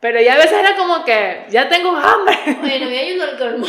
Pero 0.00 0.20
ya 0.20 0.34
a 0.34 0.36
veces 0.36 0.52
era 0.52 0.76
como 0.76 1.04
que 1.04 1.44
ya 1.48 1.68
tengo 1.68 1.96
hambre. 1.96 2.36
En 2.46 2.60
Navidad 2.80 3.02
yo 3.38 3.56
no, 3.56 3.66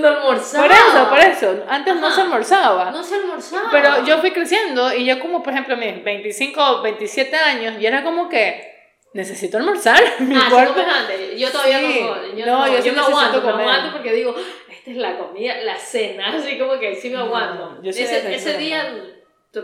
no 0.00 0.08
almorzaba. 0.08 0.66
Por 0.68 0.76
eso, 0.76 1.08
por 1.08 1.18
eso. 1.18 1.64
Antes 1.68 1.96
no 1.96 2.06
Ajá. 2.06 2.14
se 2.16 2.20
almorzaba. 2.22 2.90
No 2.90 3.02
se 3.02 3.14
almorzaba. 3.16 3.68
Pero 3.70 4.04
yo 4.04 4.18
fui 4.18 4.30
creciendo 4.32 4.92
y 4.94 5.06
yo 5.06 5.18
como, 5.20 5.42
por 5.42 5.52
ejemplo, 5.52 5.76
mis 5.76 6.04
25, 6.04 6.82
27 6.82 7.34
años, 7.36 7.74
y 7.80 7.86
era 7.86 8.02
como 8.04 8.28
que 8.28 8.68
necesito 9.14 9.56
almorzar. 9.56 10.02
Mi 10.20 10.36
Ah, 10.36 10.48
cuerpo... 10.50 10.74
comes 10.74 10.94
antes. 10.94 11.38
Yo 11.40 11.50
todavía 11.50 11.78
Sí. 11.80 12.00
no. 12.02 12.36
Yo 12.36 12.46
No, 12.46 12.58
no, 12.58 12.66
yo 12.68 12.76
yo, 12.76 12.82
sí 12.82 12.90
me 12.90 13.00
aguanto, 13.00 13.36
me 13.40 13.50
comer. 13.50 13.66
aguanto 13.66 13.92
porque 13.92 14.12
digo, 14.12 14.36
esta 14.70 14.90
es 14.90 14.96
la 14.98 15.16
comida, 15.18 15.56
la 15.62 15.76
cena, 15.76 16.28
así 16.36 16.58
como 16.58 16.78
que 16.78 16.94
sí 16.94 17.08
me 17.08 17.16
No, 17.16 17.24
aguanto. 17.24 17.78
yo 17.82 17.92
sí 17.92 18.02
ese, 18.02 18.34
ese 18.34 18.58
día 18.58 18.86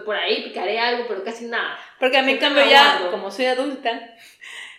por 0.04 0.16
ahí 0.16 0.42
picaré 0.42 0.80
algo, 0.80 1.04
pero 1.06 1.22
casi 1.22 1.44
nada. 1.44 1.78
Porque 2.00 2.18
a 2.18 2.22
mí, 2.22 2.32
en 2.32 2.38
cambio, 2.38 2.64
me 2.64 2.70
ya, 2.70 3.06
como 3.12 3.30
soy 3.30 3.46
adulta, 3.46 4.00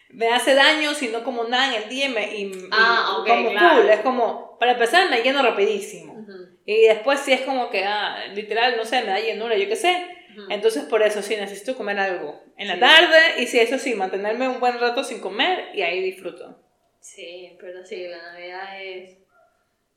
me 0.09 0.29
hace 0.29 0.53
daño 0.55 0.93
si 0.93 1.09
no 1.09 1.23
como 1.23 1.43
nada 1.45 1.75
en 1.75 1.83
el 1.83 1.89
día 1.89 2.05
y, 2.05 2.09
me, 2.09 2.35
y, 2.35 2.41
y 2.43 2.69
Ah, 2.71 3.17
ok, 3.19 3.27
como 3.27 3.51
claro. 3.51 3.81
full. 3.81 3.89
Es 3.89 3.99
como, 3.99 4.57
para 4.59 4.71
empezar, 4.73 5.09
me 5.09 5.21
lleno 5.21 5.41
rapidísimo. 5.43 6.13
Ujú, 6.13 6.57
Y 6.65 6.83
después 6.87 7.19
sí 7.19 7.33
es 7.33 7.41
como 7.41 7.69
que, 7.69 7.83
ah, 7.85 8.25
literal, 8.33 8.75
no 8.77 8.85
sé, 8.85 9.01
me 9.01 9.07
da 9.11 9.19
llenura, 9.19 9.55
yo 9.57 9.67
qué 9.67 9.75
sé. 9.75 10.07
ujú. 10.31 10.47
Entonces, 10.51 10.83
por 10.85 11.01
eso 11.03 11.21
sí 11.21 11.35
necesito 11.35 11.75
comer 11.75 11.99
algo 11.99 12.41
en 12.57 12.67
la 12.67 12.75
Sí. 12.75 12.79
tarde. 12.79 13.19
Y 13.41 13.47
sí, 13.47 13.59
eso 13.59 13.77
sí, 13.77 13.95
mantenerme 13.95 14.47
un 14.47 14.59
buen 14.59 14.79
rato 14.79 15.03
sin 15.03 15.19
comer 15.19 15.69
y 15.73 15.81
ahí 15.81 16.01
disfruto. 16.01 16.59
Sí, 16.99 17.55
pero 17.59 17.85
sí, 17.85 18.07
la 18.07 18.17
Navidad 18.33 18.81
es, 18.81 19.17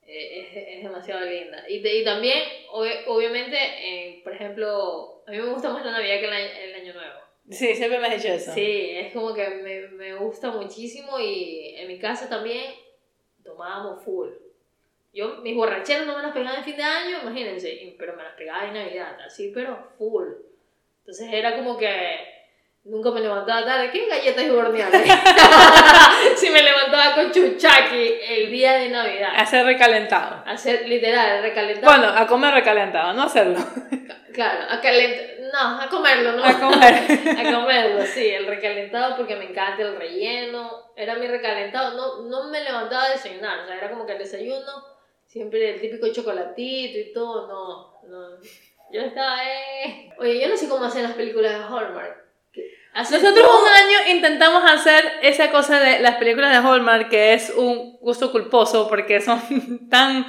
es, 0.06 0.46
es 0.56 0.82
demasiado 0.82 1.20
linda. 1.24 1.64
Y, 1.68 1.80
de- 1.80 1.98
y 2.00 2.04
también, 2.04 2.38
ob- 2.72 3.04
obviamente, 3.06 3.56
eh, 3.58 4.20
por 4.24 4.34
ejemplo, 4.34 5.22
a 5.26 5.30
mí 5.30 5.38
me 5.38 5.46
gusta 5.52 5.70
más 5.70 5.84
la 5.84 5.92
Navidad 5.92 6.18
que 6.20 6.24
el 6.26 6.32
año, 6.32 6.48
el 6.62 6.74
año 6.74 6.94
Nuevo. 6.94 7.20
Sí, 7.50 7.74
siempre 7.74 7.98
me 7.98 8.06
has 8.06 8.22
dicho 8.22 8.32
eso. 8.32 8.52
Sí, 8.54 8.90
es 8.90 9.12
como 9.12 9.34
que 9.34 9.48
me, 9.48 9.88
me 9.88 10.14
gusta 10.14 10.50
muchísimo 10.50 11.18
y 11.18 11.74
en 11.76 11.88
mi 11.88 11.98
casa 11.98 12.28
también 12.28 12.72
tomábamos 13.42 14.04
full. 14.04 14.28
Yo 15.12 15.38
mis 15.42 15.56
borracheras 15.56 16.06
no 16.06 16.16
me 16.16 16.22
las 16.22 16.32
pegaba 16.32 16.58
en 16.58 16.64
fin 16.64 16.76
de 16.76 16.84
año, 16.84 17.18
imagínense, 17.22 17.96
pero 17.98 18.14
me 18.14 18.22
las 18.22 18.34
pegaba 18.34 18.66
en 18.66 18.74
Navidad, 18.74 19.18
así, 19.26 19.50
pero 19.52 19.90
full. 19.98 20.28
Entonces 21.00 21.32
era 21.32 21.56
como 21.56 21.76
que 21.76 22.18
nunca 22.84 23.10
me 23.10 23.20
levantaba 23.20 23.64
tarde, 23.64 23.90
¿qué 23.90 24.06
galletas 24.06 24.44
y 24.44 24.50
horneadas? 24.50 25.02
si 26.36 26.50
me 26.50 26.62
levantaba 26.62 27.16
con 27.16 27.32
chuchaki 27.32 28.14
el 28.28 28.50
día 28.52 28.74
de 28.74 28.88
Navidad. 28.90 29.32
Hacer 29.34 29.64
recalentado. 29.64 30.44
Hacer 30.46 30.88
literal, 30.88 31.42
recalentar. 31.42 31.84
Bueno, 31.84 32.08
a 32.14 32.26
comer 32.28 32.54
recalentado, 32.54 33.12
no 33.12 33.24
hacerlo. 33.24 33.58
Claro, 34.32 34.66
a 34.70 34.80
calentar. 34.80 35.29
No, 35.52 35.80
a 35.80 35.88
comerlo, 35.88 36.32
¿no? 36.32 36.44
A 36.44 36.58
comer. 36.60 36.94
a 37.38 37.52
comerlo, 37.60 38.04
sí, 38.06 38.28
el 38.28 38.46
recalentado 38.46 39.16
porque 39.16 39.36
me 39.36 39.46
encanta 39.50 39.82
el 39.82 39.96
relleno. 39.96 40.90
Era 40.96 41.14
mi 41.16 41.26
recalentado. 41.26 41.96
No, 41.96 42.28
no 42.28 42.50
me 42.50 42.62
levantaba 42.62 43.04
a 43.04 43.10
desayunar, 43.10 43.60
o 43.60 43.66
sea, 43.66 43.76
era 43.76 43.90
como 43.90 44.04
que 44.06 44.12
el 44.12 44.18
desayuno, 44.18 44.84
siempre 45.26 45.74
el 45.74 45.80
típico 45.80 46.12
chocolatito 46.12 46.98
y 46.98 47.12
todo. 47.12 47.46
No, 47.48 48.08
no. 48.08 48.36
Yo 48.92 49.00
estaba, 49.02 49.38
eh. 49.44 50.10
Oye, 50.18 50.40
yo 50.40 50.48
no 50.48 50.56
sé 50.56 50.68
cómo 50.68 50.84
hacen 50.84 51.04
las 51.04 51.12
películas 51.12 51.52
de 51.52 51.58
Hallmark. 51.64 52.16
que 52.52 52.74
hacen 52.92 53.22
Nosotros 53.22 53.46
todo- 53.46 53.62
un 53.62 53.68
año 53.68 53.98
intentamos 54.16 54.62
hacer 54.70 55.04
esa 55.22 55.50
cosa 55.50 55.78
de 55.80 56.00
las 56.00 56.16
películas 56.16 56.50
de 56.50 56.68
Hallmark, 56.68 57.08
que 57.08 57.34
es 57.34 57.50
un 57.56 57.96
gusto 58.00 58.30
culposo 58.32 58.88
porque 58.88 59.20
son 59.20 59.88
tan, 59.90 60.26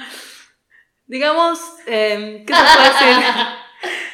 digamos, 1.06 1.58
eh, 1.86 2.44
¿qué 2.46 2.54
se 2.54 2.60
puede 2.62 2.88
decir? 2.88 3.24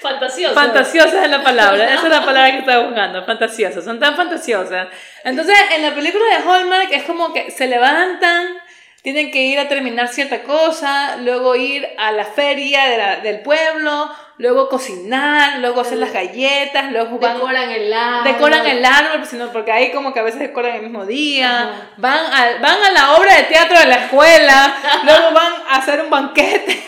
Fantasioso. 0.01 0.55
Fantasiosas 0.55 1.25
es 1.25 1.31
la 1.31 1.43
palabra, 1.43 1.85
esa 1.95 2.05
es 2.05 2.11
la 2.11 2.25
palabra 2.25 2.53
que 2.53 2.59
estaba 2.59 2.85
buscando, 2.85 3.25
fantasiosas, 3.25 3.85
son 3.85 3.99
tan 3.99 4.17
fantasiosas. 4.17 4.89
Entonces, 5.25 5.57
en 5.77 5.83
la 5.83 5.95
película 5.95 6.25
de 6.27 6.49
Hallmark 6.49 6.93
es 6.93 7.03
como 7.05 7.33
que 7.33 7.51
se 7.51 7.67
levantan, 7.67 8.47
tienen 9.03 9.31
que 9.31 9.39
ir 9.43 9.59
a 9.59 9.69
terminar 9.69 10.09
cierta 10.09 10.43
cosa, 10.43 11.17
luego 11.19 11.55
ir 11.57 11.87
a 11.99 12.13
la 12.13 12.25
feria 12.25 12.85
de 12.89 12.99
la- 12.99 13.17
del 13.21 13.41
pueblo, 13.41 14.11
luego 14.39 14.69
cocinar, 14.69 15.59
luego 15.61 15.81
hacer 15.81 15.99
las 15.99 16.13
galletas, 16.13 16.93
luego 16.93 17.19
van 17.19 17.35
Decoran 17.35 17.71
el 17.71 17.93
árbol. 17.93 18.25
decoran 18.33 18.67
el 18.67 18.85
árbol, 18.85 19.25
sino 19.27 19.51
porque 19.53 19.73
ahí 19.73 19.91
como 19.93 20.13
que 20.13 20.21
a 20.21 20.25
veces 20.25 20.41
decoran 20.41 20.77
el 20.77 20.83
mismo 20.83 21.07
día, 21.07 21.61
Ajá. 21.63 21.73
van 21.97 22.19
a, 22.33 22.59
van 22.61 22.85
a 22.85 22.91
la 22.93 23.13
obra 23.15 23.35
de 23.37 23.43
teatro 23.45 23.79
de 23.79 23.87
la 23.87 23.97
escuela, 23.97 24.75
luego 25.05 25.31
van 25.33 25.53
a 25.69 25.77
hacer 25.77 26.01
un 26.03 26.11
banquete. 26.11 26.83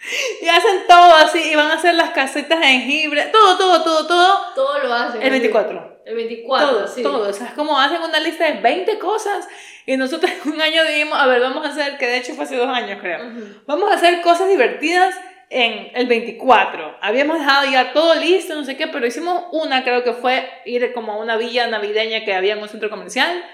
Y 0.42 0.48
hacen 0.48 0.86
todo 0.86 1.14
así, 1.14 1.40
y 1.50 1.56
van 1.56 1.70
a 1.70 1.74
hacer 1.74 1.94
las 1.94 2.10
casetas 2.10 2.60
de 2.60 2.66
jengibre, 2.66 3.26
todo, 3.32 3.56
todo, 3.58 3.82
todo, 3.82 4.06
todo. 4.06 4.54
Todo 4.54 4.78
lo 4.78 4.94
hacen. 4.94 5.22
El 5.22 5.30
24. 5.30 5.98
El 6.04 6.14
24, 6.14 6.68
todo, 6.68 6.88
sí. 6.88 7.02
todo. 7.02 7.28
O 7.28 7.32
sea, 7.32 7.48
es 7.48 7.52
como 7.52 7.78
hacen 7.78 8.00
una 8.00 8.20
lista 8.20 8.50
de 8.50 8.60
20 8.60 8.98
cosas. 8.98 9.46
Y 9.84 9.96
nosotros 9.96 10.30
un 10.46 10.60
año 10.60 10.84
dijimos, 10.84 11.18
a 11.18 11.26
ver, 11.26 11.40
vamos 11.40 11.66
a 11.66 11.70
hacer, 11.70 11.98
que 11.98 12.06
de 12.06 12.18
hecho 12.18 12.34
fue 12.34 12.44
hace 12.44 12.56
dos 12.56 12.68
años 12.68 12.98
creo. 13.00 13.26
Ujú. 13.26 13.62
Vamos 13.66 13.90
a 13.90 13.94
hacer 13.94 14.20
cosas 14.22 14.48
divertidas 14.48 15.14
en 15.50 15.90
el 15.94 16.06
24. 16.06 16.98
Habíamos 17.00 17.38
dejado 17.38 17.70
ya 17.70 17.92
todo 17.92 18.14
listo, 18.14 18.54
no 18.54 18.64
sé 18.64 18.76
qué, 18.76 18.86
pero 18.86 19.06
hicimos 19.06 19.44
una, 19.52 19.82
creo 19.82 20.04
que 20.04 20.12
fue 20.12 20.48
ir 20.64 20.92
como 20.92 21.12
a 21.12 21.16
una 21.16 21.36
villa 21.36 21.66
navideña 21.66 22.24
que 22.24 22.34
había 22.34 22.54
en 22.54 22.62
un 22.62 22.68
centro 22.68 22.90
comercial. 22.90 23.44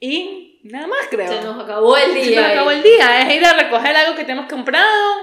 Y 0.00 0.57
nada 0.70 0.86
más, 0.86 1.00
creo. 1.10 1.28
Se 1.32 1.40
nos 1.42 1.62
acabó 1.62 1.96
el 1.96 2.14
día. 2.14 2.24
Se 2.24 2.36
nos 2.42 2.50
acabó 2.52 2.70
el 2.70 2.82
día. 2.82 3.20
Es 3.22 3.34
ir 3.34 3.44
a 3.44 3.52
recoger 3.54 3.96
algo 3.96 4.14
que 4.14 4.24
tenemos 4.24 4.48
comprado 4.48 5.16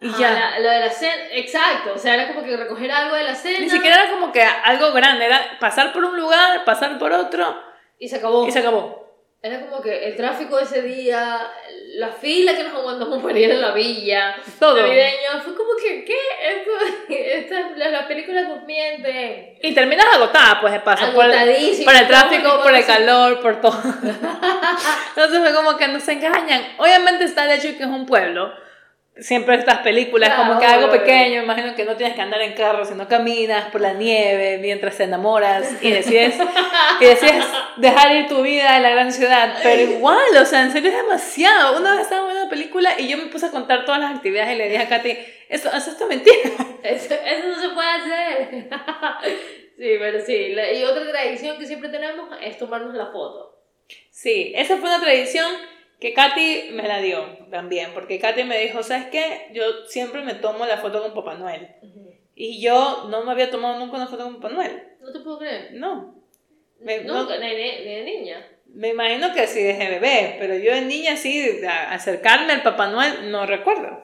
y 0.00 0.08
Ajá, 0.08 0.18
ya. 0.18 0.30
la- 0.32 0.58
lo 0.60 0.68
de 0.70 0.80
la 0.80 0.90
cena, 0.90 1.14
exacto. 1.32 1.92
O 1.94 1.98
sea, 1.98 2.14
era 2.14 2.28
como 2.28 2.42
que 2.42 2.56
recoger 2.56 2.90
algo 2.90 3.14
de 3.14 3.22
la 3.24 3.34
cena. 3.34 3.58
Ni 3.60 3.70
siquiera 3.70 4.02
era 4.02 4.10
como 4.12 4.32
que 4.32 4.42
algo 4.42 4.92
grande, 4.92 5.26
era 5.26 5.58
pasar 5.60 5.92
por 5.92 6.04
un 6.04 6.16
lugar, 6.18 6.64
pasar 6.64 6.98
por 6.98 7.12
otro 7.12 7.56
Y 7.98 8.08
se 8.08 8.16
acabó. 8.16 8.46
y 8.46 8.50
se 8.50 8.58
acabó. 8.58 9.01
Era 9.44 9.60
como 9.60 9.82
que 9.82 10.06
el 10.06 10.14
tráfico 10.14 10.56
de 10.56 10.62
ese 10.62 10.82
día, 10.82 11.50
la 11.96 12.12
fila 12.12 12.54
que 12.54 12.62
nos 12.62 12.74
aguantamos 12.74 13.20
para 13.20 13.36
ir 13.36 13.50
a 13.50 13.56
la 13.56 13.72
villa, 13.72 14.36
Todo. 14.60 14.76
navideño, 14.76 15.42
fue 15.42 15.56
como 15.56 15.70
que, 15.82 16.04
¿qué? 16.04 16.14
Esto, 16.40 16.70
estas, 17.12 17.76
las, 17.76 17.90
las 17.90 18.06
películas 18.06 18.46
nos 18.46 18.62
mienten. 18.64 19.58
Y 19.60 19.74
terminas 19.74 20.06
agotada, 20.14 20.60
pues 20.60 20.72
de 20.74 20.78
paso. 20.78 21.12
Por 21.12 21.24
el, 21.24 21.84
por 21.84 21.92
el 21.92 22.06
tráfico, 22.06 22.62
por 22.62 22.72
el 22.72 22.86
calor, 22.86 23.40
por 23.40 23.60
todo. 23.60 23.82
Entonces 25.08 25.40
fue 25.40 25.52
como 25.52 25.76
que 25.76 25.88
nos 25.88 26.06
engañan. 26.06 26.62
Obviamente 26.78 27.24
está 27.24 27.44
el 27.44 27.58
hecho 27.58 27.66
de 27.66 27.76
que 27.76 27.82
es 27.82 27.88
un 27.88 28.06
pueblo. 28.06 28.61
Siempre 29.18 29.56
estas 29.56 29.80
películas, 29.80 30.30
Claro, 30.30 30.48
como 30.48 30.60
que 30.60 30.66
algo 30.66 30.90
pequeño, 30.90 31.42
imagino 31.42 31.74
que 31.74 31.84
no 31.84 31.96
tienes 31.96 32.14
que 32.14 32.22
andar 32.22 32.40
en 32.40 32.54
carro, 32.54 32.86
sino 32.86 33.06
caminas 33.08 33.66
por 33.66 33.82
la 33.82 33.92
nieve 33.92 34.56
mientras 34.56 34.96
te 34.96 35.04
enamoras 35.04 35.70
y 35.82 35.90
decides, 35.90 36.36
y 37.00 37.04
decides 37.04 37.44
dejar 37.76 38.16
ir 38.16 38.28
tu 38.28 38.40
vida 38.40 38.74
en 38.78 38.82
la 38.82 38.88
gran 38.88 39.12
ciudad. 39.12 39.58
Pero 39.62 39.82
igual, 39.82 40.34
o 40.40 40.44
sea, 40.46 40.62
en 40.62 40.72
serio 40.72 40.90
es 40.90 40.96
demasiado. 40.96 41.78
Una 41.78 41.92
vez 41.92 42.00
estaba 42.02 42.22
viendo 42.22 42.40
una 42.40 42.50
película 42.50 42.98
y 42.98 43.06
yo 43.08 43.18
me 43.18 43.26
puse 43.26 43.46
a 43.46 43.50
contar 43.50 43.84
todas 43.84 44.00
las 44.00 44.16
actividades 44.16 44.54
y 44.54 44.58
le 44.58 44.70
dije 44.70 44.82
a 44.82 44.88
Katy, 44.88 45.18
esto, 45.50 45.68
esto 45.70 45.90
es 45.90 46.08
mentira. 46.08 46.50
Eso, 46.82 47.14
eso 47.14 47.46
no 47.46 47.60
se 47.60 47.68
puede 47.68 47.88
hacer. 47.88 48.48
sí, 49.78 49.96
pero 50.00 50.20
sí. 50.24 50.56
y 50.74 50.82
otra 50.82 51.08
tradición 51.08 51.58
que 51.58 51.66
siempre 51.66 51.90
tenemos 51.90 52.28
es 52.42 52.58
tomarnos 52.58 52.94
la 52.94 53.06
foto. 53.06 53.62
Sí, 54.10 54.52
esa 54.56 54.78
fue 54.78 54.88
una 54.88 55.00
tradición 55.00 55.46
que 56.02 56.12
Katy 56.14 56.70
me 56.72 56.88
la 56.88 56.98
dio 56.98 57.24
también, 57.48 57.92
porque 57.94 58.18
Katy 58.18 58.42
me 58.42 58.58
dijo, 58.58 58.82
¿sabes 58.82 59.06
qué? 59.12 59.50
Yo 59.52 59.62
siempre 59.86 60.22
me 60.22 60.34
tomo 60.34 60.66
la 60.66 60.78
foto 60.78 61.00
con 61.00 61.14
Papá 61.14 61.34
Noel. 61.34 61.68
Y 62.34 62.60
yo 62.60 63.06
no 63.08 63.22
me 63.22 63.30
había 63.30 63.52
tomado 63.52 63.78
nunca 63.78 63.98
una 63.98 64.08
foto 64.08 64.24
con 64.24 64.40
Papá 64.40 64.52
Noel. 64.52 64.82
No 65.00 65.12
te 65.12 65.20
puedo 65.20 65.38
creer. 65.38 65.68
No. 65.74 66.16
Me- 66.80 67.04
no, 67.04 67.20
Nunca, 67.20 67.38
ni, 67.38 67.46
ni, 67.46 67.54
ni 67.54 67.94
de 67.94 68.02
niña. 68.02 68.48
Me 68.66 68.88
imagino 68.88 69.32
que 69.32 69.46
sí 69.46 69.62
desde 69.62 69.90
bebé, 69.90 70.38
pero 70.40 70.56
yo 70.56 70.72
de 70.74 70.80
niña 70.80 71.16
sí, 71.16 71.60
acercarme 71.90 72.52
al 72.54 72.62
Papá 72.64 72.88
Noel 72.88 73.30
no 73.30 73.46
recuerdo. 73.46 74.02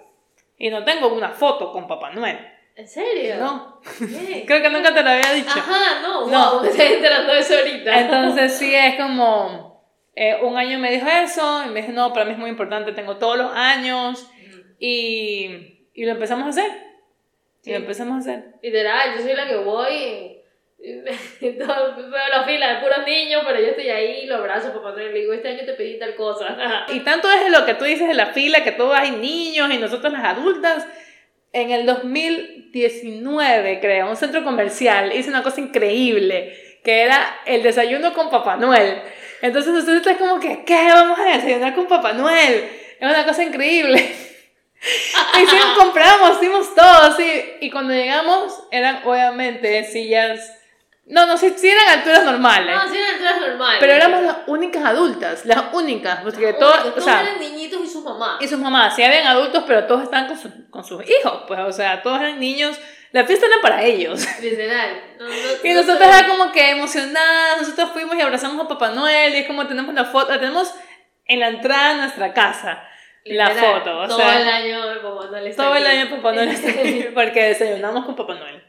Y 0.56 0.70
no 0.70 0.84
tengo 0.84 1.08
una 1.12 1.30
foto 1.30 1.72
con 1.72 1.88
Papá 1.88 2.10
Noel. 2.12 2.38
¿En 2.76 2.86
serio? 2.86 3.38
No. 3.40 3.80
Creo 4.46 4.62
que 4.62 4.70
nunca 4.70 4.94
te 4.94 5.02
lo 5.02 5.10
había 5.10 5.32
dicho. 5.32 5.50
Ajá, 5.50 6.00
no, 6.00 6.28
no. 6.28 6.62
me 6.62 6.68
estoy 6.68 6.86
enterando 6.86 7.32
de 7.32 7.40
eso 7.40 7.54
ahorita. 7.56 8.00
Entonces 8.02 8.52
sí 8.56 8.72
es 8.72 8.94
como, 8.94 9.67
eh, 10.20 10.38
un 10.42 10.56
año 10.56 10.78
me 10.78 10.90
dijo 10.90 11.06
eso, 11.06 11.64
y 11.66 11.70
me 11.70 11.82
dijo, 11.82 11.92
no, 11.92 12.12
para 12.12 12.24
mí 12.24 12.32
es 12.32 12.38
muy 12.38 12.50
importante, 12.50 12.92
tengo 12.92 13.18
todos 13.18 13.38
los 13.38 13.52
años, 13.54 14.28
y, 14.78 15.88
y 15.94 16.04
lo 16.04 16.12
empezamos 16.12 16.46
a 16.46 16.50
hacer. 16.50 16.70
Y 17.64 17.70
lo 17.70 17.76
empezamos 17.76 18.16
a 18.16 18.18
hacer. 18.18 18.44
Literal, 18.62 19.16
yo 19.16 19.22
soy 19.22 19.34
la 19.34 19.46
que 19.46 19.56
voy 19.56 20.38
veo 21.40 22.28
la 22.30 22.44
fila 22.44 22.74
de 22.74 22.80
puros 22.80 23.04
niños, 23.04 23.42
pero 23.44 23.60
yo 23.60 23.66
estoy 23.68 23.88
ahí, 23.90 24.26
lo 24.26 24.36
abrazo, 24.36 24.72
papá 24.72 24.92
Noel, 24.92 25.12
le 25.12 25.20
digo, 25.20 25.32
este 25.32 25.48
año 25.48 25.64
te 25.66 25.72
pedí 25.72 25.98
tal 25.98 26.14
cosa. 26.14 26.56
y 26.92 27.00
tanto 27.00 27.28
es 27.30 27.50
lo 27.50 27.66
que 27.66 27.74
tú 27.74 27.84
dices 27.84 28.06
de 28.06 28.14
la 28.14 28.26
fila, 28.26 28.62
que 28.62 28.72
todos 28.72 28.96
hay 28.96 29.10
niños 29.12 29.72
y 29.72 29.78
nosotros 29.78 30.12
las 30.12 30.24
adultas. 30.24 30.86
En 31.52 31.70
el 31.70 31.86
2019, 31.86 33.80
creo, 33.80 34.10
un 34.10 34.16
centro 34.16 34.44
comercial 34.44 35.12
hice 35.14 35.30
una 35.30 35.42
cosa 35.42 35.60
increíble, 35.60 36.54
que 36.84 37.02
era 37.02 37.40
el 37.46 37.62
desayuno 37.62 38.12
con 38.12 38.30
Papá 38.30 38.56
Noel. 38.56 39.00
Entonces 39.42 39.74
ustedes 39.74 39.98
están 39.98 40.16
como 40.16 40.40
que, 40.40 40.64
¿qué 40.64 40.88
vamos 40.92 41.18
a 41.18 41.24
desayunar 41.24 41.74
con 41.74 41.86
Papá 41.86 42.12
Noel? 42.12 42.70
Es 42.98 43.08
una 43.08 43.24
cosa 43.24 43.44
increíble. 43.44 43.98
y 45.42 45.46
sí, 45.46 45.56
compramos, 45.76 46.36
hicimos 46.36 46.74
todo, 46.74 47.16
sí. 47.16 47.44
Y 47.60 47.70
cuando 47.70 47.92
llegamos, 47.92 48.64
eran 48.70 49.02
obviamente 49.04 49.84
sillas 49.84 50.58
no, 51.08 51.26
no, 51.26 51.38
sí, 51.38 51.54
sí 51.56 51.68
eran 51.68 51.98
alturas 51.98 52.24
normales. 52.24 52.76
No, 52.76 52.90
sí 52.90 52.98
eran 52.98 53.14
alturas 53.14 53.40
normales. 53.40 53.78
Pero 53.80 53.92
éramos 53.92 54.22
las 54.22 54.36
únicas 54.46 54.84
adultas, 54.84 55.46
las 55.46 55.72
únicas. 55.72 56.20
Porque 56.20 56.52
todos, 56.52 56.94
todos 56.94 57.06
eran 57.06 57.40
niñitos 57.40 57.80
y 57.82 57.88
sus 57.88 58.04
mamás. 58.04 58.42
Y 58.42 58.46
sus 58.48 58.58
mamás, 58.58 58.94
sí 58.94 59.02
habían 59.02 59.26
adultos, 59.26 59.64
pero 59.66 59.86
todos 59.86 60.02
estaban 60.02 60.28
con, 60.28 60.66
con 60.68 60.84
sus 60.84 61.02
hijos. 61.08 61.44
Pues, 61.48 61.60
o 61.60 61.72
sea, 61.72 62.02
todos 62.02 62.20
eran 62.20 62.38
niños. 62.38 62.78
La 63.12 63.24
fiesta 63.24 63.46
era 63.46 63.56
para 63.62 63.82
ellos. 63.82 64.26
Literal. 64.40 65.02
y 65.64 65.72
nosotros 65.72 66.06
era 66.06 66.26
como 66.28 66.52
que 66.52 66.70
emocionadas. 66.70 67.60
Nosotros 67.60 67.90
fuimos 67.92 68.16
y 68.16 68.20
abrazamos 68.20 68.64
a 68.64 68.68
Papá 68.68 68.90
Noel. 68.90 69.34
Y 69.34 69.38
es 69.38 69.46
como 69.46 69.66
tenemos 69.66 69.94
la 69.94 70.04
foto, 70.04 70.32
la 70.32 70.40
tenemos 70.40 70.74
en 71.24 71.40
la 71.40 71.48
entrada 71.48 71.94
de 71.94 72.00
nuestra 72.00 72.34
casa. 72.34 72.84
la 73.24 73.50
foto. 73.50 73.98
O 74.00 74.08
todo 74.08 74.20
el 74.20 74.48
año 74.48 74.80
Papá 75.02 75.26
Noel 75.30 75.46
está 75.46 75.64
Todo 75.64 75.76
el 75.76 75.86
año 75.86 76.10
Papá 76.16 76.32
Noel 76.32 76.48
está 76.48 76.70
aquí. 76.70 77.06
Porque 77.14 77.44
desayunamos 77.44 78.04
con 78.04 78.14
Papá 78.14 78.34
Noel. 78.34 78.62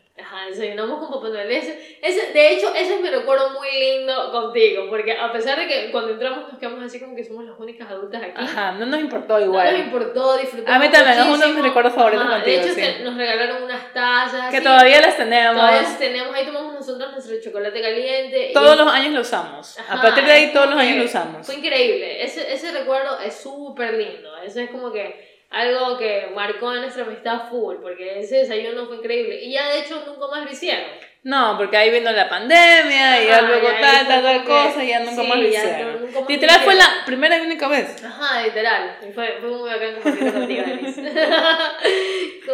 Ajá, 0.50 0.60
desayunamos 0.60 1.00
con 1.00 1.10
Papá 1.12 1.30
Noel. 1.30 1.52
Ese, 1.52 1.98
ese, 2.02 2.34
de 2.34 2.54
hecho, 2.54 2.74
ese 2.74 2.96
es 2.96 3.02
mi 3.02 3.10
recuerdo 3.10 3.52
muy 3.52 3.68
lindo 3.72 4.32
contigo, 4.32 4.86
porque 4.90 5.14
a 5.14 5.32
pesar 5.32 5.60
de 5.60 5.68
que 5.68 5.92
cuando 5.92 6.14
entramos 6.14 6.52
nos 6.52 6.60
quedamos 6.60 6.84
así 6.84 7.00
como 7.00 7.16
que 7.16 7.24
somos 7.24 7.46
las 7.46 7.60
únicas 7.60 7.90
adultas 7.90 8.22
aquí. 8.22 8.34
Ajá, 8.36 8.72
no 8.74 8.86
nos 8.86 9.00
importó 9.00 9.40
igual. 9.40 9.66
No 9.66 9.78
nos 9.78 9.86
importó, 9.88 10.38
disfrutamos. 10.38 10.76
A 10.76 10.80
mí 10.80 10.92
también, 10.92 11.20
es 11.20 11.26
uno 11.26 11.48
de 11.48 11.54
mis 11.54 11.64
recuerdos 11.64 11.94
favoritos 11.94 12.28
contigo. 12.28 12.46
De 12.46 12.64
hecho, 12.64 12.74
sí. 12.74 13.04
nos 13.04 13.16
regalaron 13.16 13.64
unas 13.64 13.94
tazas. 13.94 14.52
Que 14.52 14.62
todavía 14.62 15.02
las 15.02 15.18
tenemos. 15.18 15.56
Todavía 15.56 15.82
las 15.82 16.00
tenemos, 16.00 16.36
ahí 16.36 16.46
tomamos 16.46 16.74
nosotros 16.74 17.12
nuestro 17.12 17.36
chocolate 17.42 17.82
caliente. 17.82 18.52
Todos 18.54 18.78
los 18.78 18.88
años 18.88 19.14
lo 19.14 19.22
usamos. 19.22 19.78
a 19.88 20.02
partir 20.02 20.26
de 20.26 20.32
ahí, 20.32 20.54
todos 20.54 20.70
los 20.70 20.80
años 20.80 20.98
lo 20.98 21.04
usamos. 21.06 21.46
Fue 21.46 21.56
increíble. 21.56 22.24
Ese, 22.24 22.52
ese 22.54 22.72
recuerdo 22.72 23.20
es 23.20 23.36
súper 23.36 23.94
lindo. 23.94 24.38
Ese 24.38 24.64
es 24.64 24.70
como 24.72 24.92
que 24.92 25.29
algo 25.50 25.98
que 25.98 26.32
marcó 26.36 26.74
en 26.74 26.82
nuestra 26.82 27.06
amistad 27.06 27.50
full, 27.50 27.78
porque 27.82 28.20
ese 28.20 28.38
desayuno 28.38 28.86
fue 28.86 28.98
increíble. 28.98 29.44
Y 29.44 29.54
ya 29.54 29.70
de 29.70 29.80
hecho 29.80 30.04
nunca 30.06 30.28
más 30.28 30.46
lo 30.46 30.52
hicieron. 30.52 31.09
No, 31.22 31.58
porque 31.58 31.76
ahí 31.76 31.92
vino 31.92 32.10
la 32.12 32.30
pandemia 32.30 33.22
y 33.22 33.28
ya 33.28 33.42
luego 33.42 33.68
tal, 33.82 34.08
tal, 34.08 34.24
tal 34.24 34.44
cosa 34.46 34.82
y 34.82 34.88
ya 34.88 35.00
nunca 35.02 35.22
más 35.24 35.38
lo 35.38 35.48
hicieron. 35.48 36.08
literal 36.30 36.62
fue 36.62 36.76
la 36.76 37.04
primera 37.06 37.38
y 37.38 37.42
única 37.42 37.68
vez. 37.68 38.02
Ajá, 38.02 38.42
literal. 38.44 38.98
Fue, 39.14 39.38
fue 39.42 39.50
muy 39.50 39.70
bacán 39.70 39.96
compartir 39.96 40.34
contigo. 40.34 40.64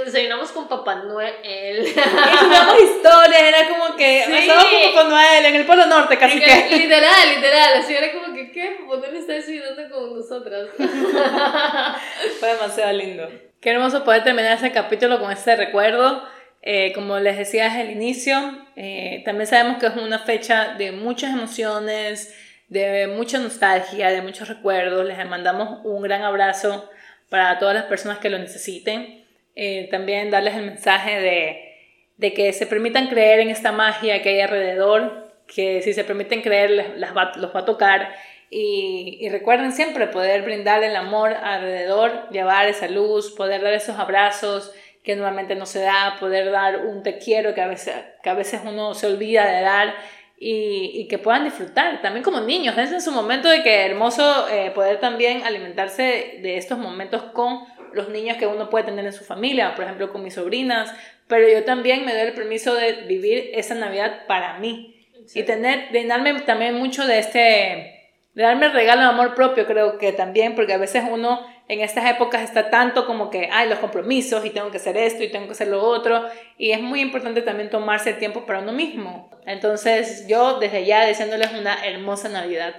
Desayunamos 0.04 0.52
con 0.52 0.68
Papá 0.68 0.96
Noel. 0.96 1.88
y 1.88 1.94
jugamos 1.94 2.82
historias, 2.82 3.42
era 3.42 3.70
como 3.70 3.96
que 3.96 4.24
sí. 4.26 4.48
con 4.48 4.94
Papá 4.96 5.10
Noel 5.10 5.46
en 5.46 5.56
el 5.56 5.66
Polo 5.66 5.86
Norte 5.86 6.18
casi 6.18 6.40
que. 6.40 6.68
Literal, 6.78 7.36
literal. 7.36 7.74
Así 7.76 7.94
era 7.94 8.12
como 8.14 8.34
que, 8.34 8.52
¿qué? 8.52 8.80
Papá 8.80 8.98
Noel 8.98 9.18
está 9.18 9.34
desayunando 9.34 9.90
con 9.94 10.16
nosotras. 10.16 10.70
fue 12.40 12.50
demasiado 12.50 12.94
lindo. 12.94 13.30
Qué 13.62 13.70
hermoso 13.70 14.04
poder 14.04 14.24
terminar 14.24 14.58
ese 14.58 14.72
capítulo 14.72 15.20
con 15.20 15.32
este 15.32 15.56
recuerdo. 15.56 16.28
Eh, 16.68 16.94
como 16.94 17.20
les 17.20 17.38
decía 17.38 17.66
desde 17.66 17.82
el 17.82 17.92
inicio, 17.92 18.36
eh, 18.76 19.22
también 19.24 19.46
sabemos 19.46 19.78
que 19.78 19.86
es 19.86 19.96
una 19.96 20.18
fecha 20.18 20.74
de 20.74 20.92
muchas 20.92 21.32
emociones, 21.32 22.36
de 22.70 23.06
mucha 23.06 23.38
nostalgia, 23.38 24.10
de 24.10 24.24
muchos 24.24 24.50
recuerdos. 24.50 25.06
Les 25.06 25.24
mandamos 25.28 25.82
un 25.84 26.02
gran 26.02 26.24
abrazo 26.24 26.90
para 27.30 27.60
todas 27.60 27.76
las 27.76 27.84
personas 27.84 28.18
que 28.18 28.32
lo 28.32 28.40
necesiten. 28.40 29.24
Eh, 29.56 29.88
también 29.92 30.32
darles 30.32 30.56
el 30.56 30.66
mensaje 30.66 31.22
de, 31.22 31.76
de, 32.18 32.34
que 32.34 32.52
se 32.52 32.66
permitan 32.66 33.10
creer 33.10 33.42
en 33.42 33.50
esta 33.52 33.72
magia 33.72 34.24
que 34.24 34.30
hay 34.30 34.42
alrededor, 34.42 35.32
que 35.48 35.84
si 35.84 35.94
se 35.94 36.04
permiten 36.04 36.42
creer 36.42 36.72
les, 36.72 36.88
los 36.98 37.56
va 37.56 37.60
a 37.60 37.66
tocar. 37.66 38.10
Y, 38.50 39.20
y, 39.22 39.30
recuerden 39.30 39.72
siempre 39.72 40.08
poder 40.08 40.42
brindar 40.42 40.84
el 40.84 40.96
amor 40.96 41.34
alrededor, 41.34 42.30
llevar 42.32 42.68
esa 42.68 42.88
luz, 42.88 43.32
poder 43.36 43.62
dar 43.62 43.74
esos 43.74 44.00
abrazos, 44.00 44.74
que 45.06 45.16
normalmente 45.16 45.56
no 45.56 45.66
se 45.66 45.82
da, 45.82 46.18
poder 46.20 46.52
dar 46.52 46.86
un 46.86 47.04
te 47.04 47.20
quiero 47.20 47.54
que 47.54 47.62
a 47.62 47.68
veces, 47.68 47.96
que 48.24 48.30
a 48.30 48.34
veces 48.34 48.62
uno 48.66 48.94
se 48.94 49.08
olvida 49.08 49.46
de 49.46 49.62
dar 49.62 49.96
y, 50.38 50.92
y 50.96 51.08
que 51.08 51.20
puedan 51.20 51.46
disfrutar, 51.46 52.02
también 52.02 52.24
como 52.24 52.42
niños, 52.42 52.78
es 52.78 52.92
en 52.92 53.02
su 53.02 53.12
momento 53.12 53.48
de 53.48 53.64
que 53.64 53.86
hermoso 53.86 54.50
eh, 54.50 54.72
poder 54.72 55.00
también 55.00 55.44
alimentarse 55.44 56.40
de 56.42 56.58
estos 56.58 56.78
momentos 56.78 57.22
con 57.34 57.60
los 57.94 58.10
niños 58.10 58.38
que 58.38 58.48
uno 58.48 58.70
puede 58.70 58.86
tener 58.86 59.06
en 59.06 59.14
su 59.14 59.24
familia, 59.24 59.76
por 59.76 59.86
ejemplo 59.86 60.12
con 60.12 60.24
mis 60.24 60.34
sobrinas, 60.34 60.94
pero 61.28 61.48
yo 61.48 61.64
también 61.64 62.04
me 62.06 62.14
doy 62.14 62.24
el 62.24 62.34
permiso 62.34 62.74
de 62.74 63.04
vivir 63.04 63.52
esa 63.54 63.76
Navidad 63.76 64.26
para 64.28 64.60
mí 64.60 65.08
y 65.34 65.44
tener, 65.44 65.92
de 65.92 66.06
darme 66.06 66.34
también 66.42 66.76
mucho 66.76 67.08
de 67.08 67.20
este 67.20 67.92
de 68.36 68.44
darme 68.44 68.66
el 68.66 68.74
regalo 68.74 69.02
de 69.02 69.08
amor 69.08 69.34
propio, 69.34 69.66
creo 69.66 69.98
que 69.98 70.12
también, 70.12 70.56
porque 70.56 70.74
a 70.74 70.78
veces 70.78 71.06
uno 71.10 71.40
en 71.68 71.82
estas 71.82 72.10
épocas 72.10 72.44
está 72.44 72.70
tanto 72.70 73.06
como 73.06 73.30
que, 73.30 73.50
hay 73.52 73.68
los 73.70 73.80
compromisos 73.80 74.46
y 74.46 74.52
tengo 74.52 74.72
que 74.72 74.78
hacer 74.78 74.98
esto 74.98 75.24
y 75.24 75.32
tengo 75.32 75.48
que 75.48 75.54
hacer 75.54 75.68
lo 75.68 75.84
otro, 75.84 76.26
y 76.58 76.72
es 76.72 76.82
muy 76.82 77.02
importante 77.02 77.42
también 77.42 77.70
tomarse 77.70 78.12
el 78.12 78.20
tiempo 78.20 78.46
para 78.46 78.60
uno 78.60 78.72
mismo. 78.72 79.30
Entonces, 79.46 80.28
yo 80.28 80.60
desde 80.60 80.86
ya 80.86 81.06
deseándoles 81.06 81.54
una 81.54 81.86
hermosa 81.86 82.30
Navidad. 82.30 82.76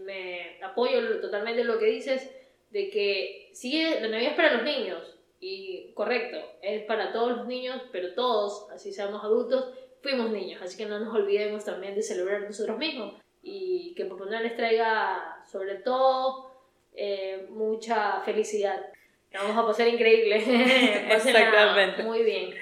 Me 0.00 0.58
apoyo 0.62 1.20
totalmente 1.20 1.64
lo 1.64 1.78
que 1.78 1.86
dices, 1.86 2.30
de 2.70 2.90
que 2.90 3.50
sí, 3.52 3.82
la 4.00 4.08
Navidad 4.08 4.30
es 4.30 4.36
para 4.36 4.54
los 4.54 4.62
niños, 4.62 5.18
y 5.38 5.92
correcto, 5.94 6.38
es 6.62 6.82
para 6.84 7.12
todos 7.12 7.38
los 7.38 7.46
niños, 7.46 7.82
pero 7.92 8.14
todos, 8.14 8.70
así 8.70 8.92
seamos 8.92 9.24
adultos, 9.24 9.72
fuimos 10.02 10.30
niños, 10.30 10.60
así 10.62 10.76
que 10.76 10.86
no 10.86 10.98
nos 10.98 11.14
olvidemos 11.14 11.64
también 11.64 11.94
de 11.94 12.02
celebrar 12.02 12.42
nosotros 12.42 12.78
mismos 12.78 13.14
y 13.42 13.94
que 13.94 14.04
Papá 14.04 14.26
Noel 14.26 14.42
les 14.42 14.56
traiga 14.56 15.42
sobre 15.50 15.76
todo 15.76 16.49
eh, 16.94 17.46
mucha 17.50 18.20
felicidad. 18.22 18.76
vamos 19.32 19.56
a 19.56 19.66
pasar 19.66 19.88
increíble. 19.88 20.36
Exactamente. 21.10 22.02
Muy 22.02 22.22
bien. 22.22 22.54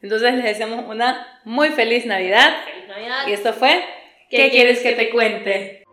Entonces 0.00 0.34
les 0.34 0.44
deseamos 0.44 0.84
una 0.86 1.40
muy 1.44 1.70
feliz 1.70 2.06
Navidad. 2.06 2.64
Feliz 2.64 2.88
Navidad. 2.88 3.26
Y 3.26 3.32
esto 3.32 3.52
fue 3.52 3.84
¿Qué, 4.30 4.50
quieres 4.50 4.80
que 4.80 4.92
te 4.92 5.10
cuente? 5.10 5.84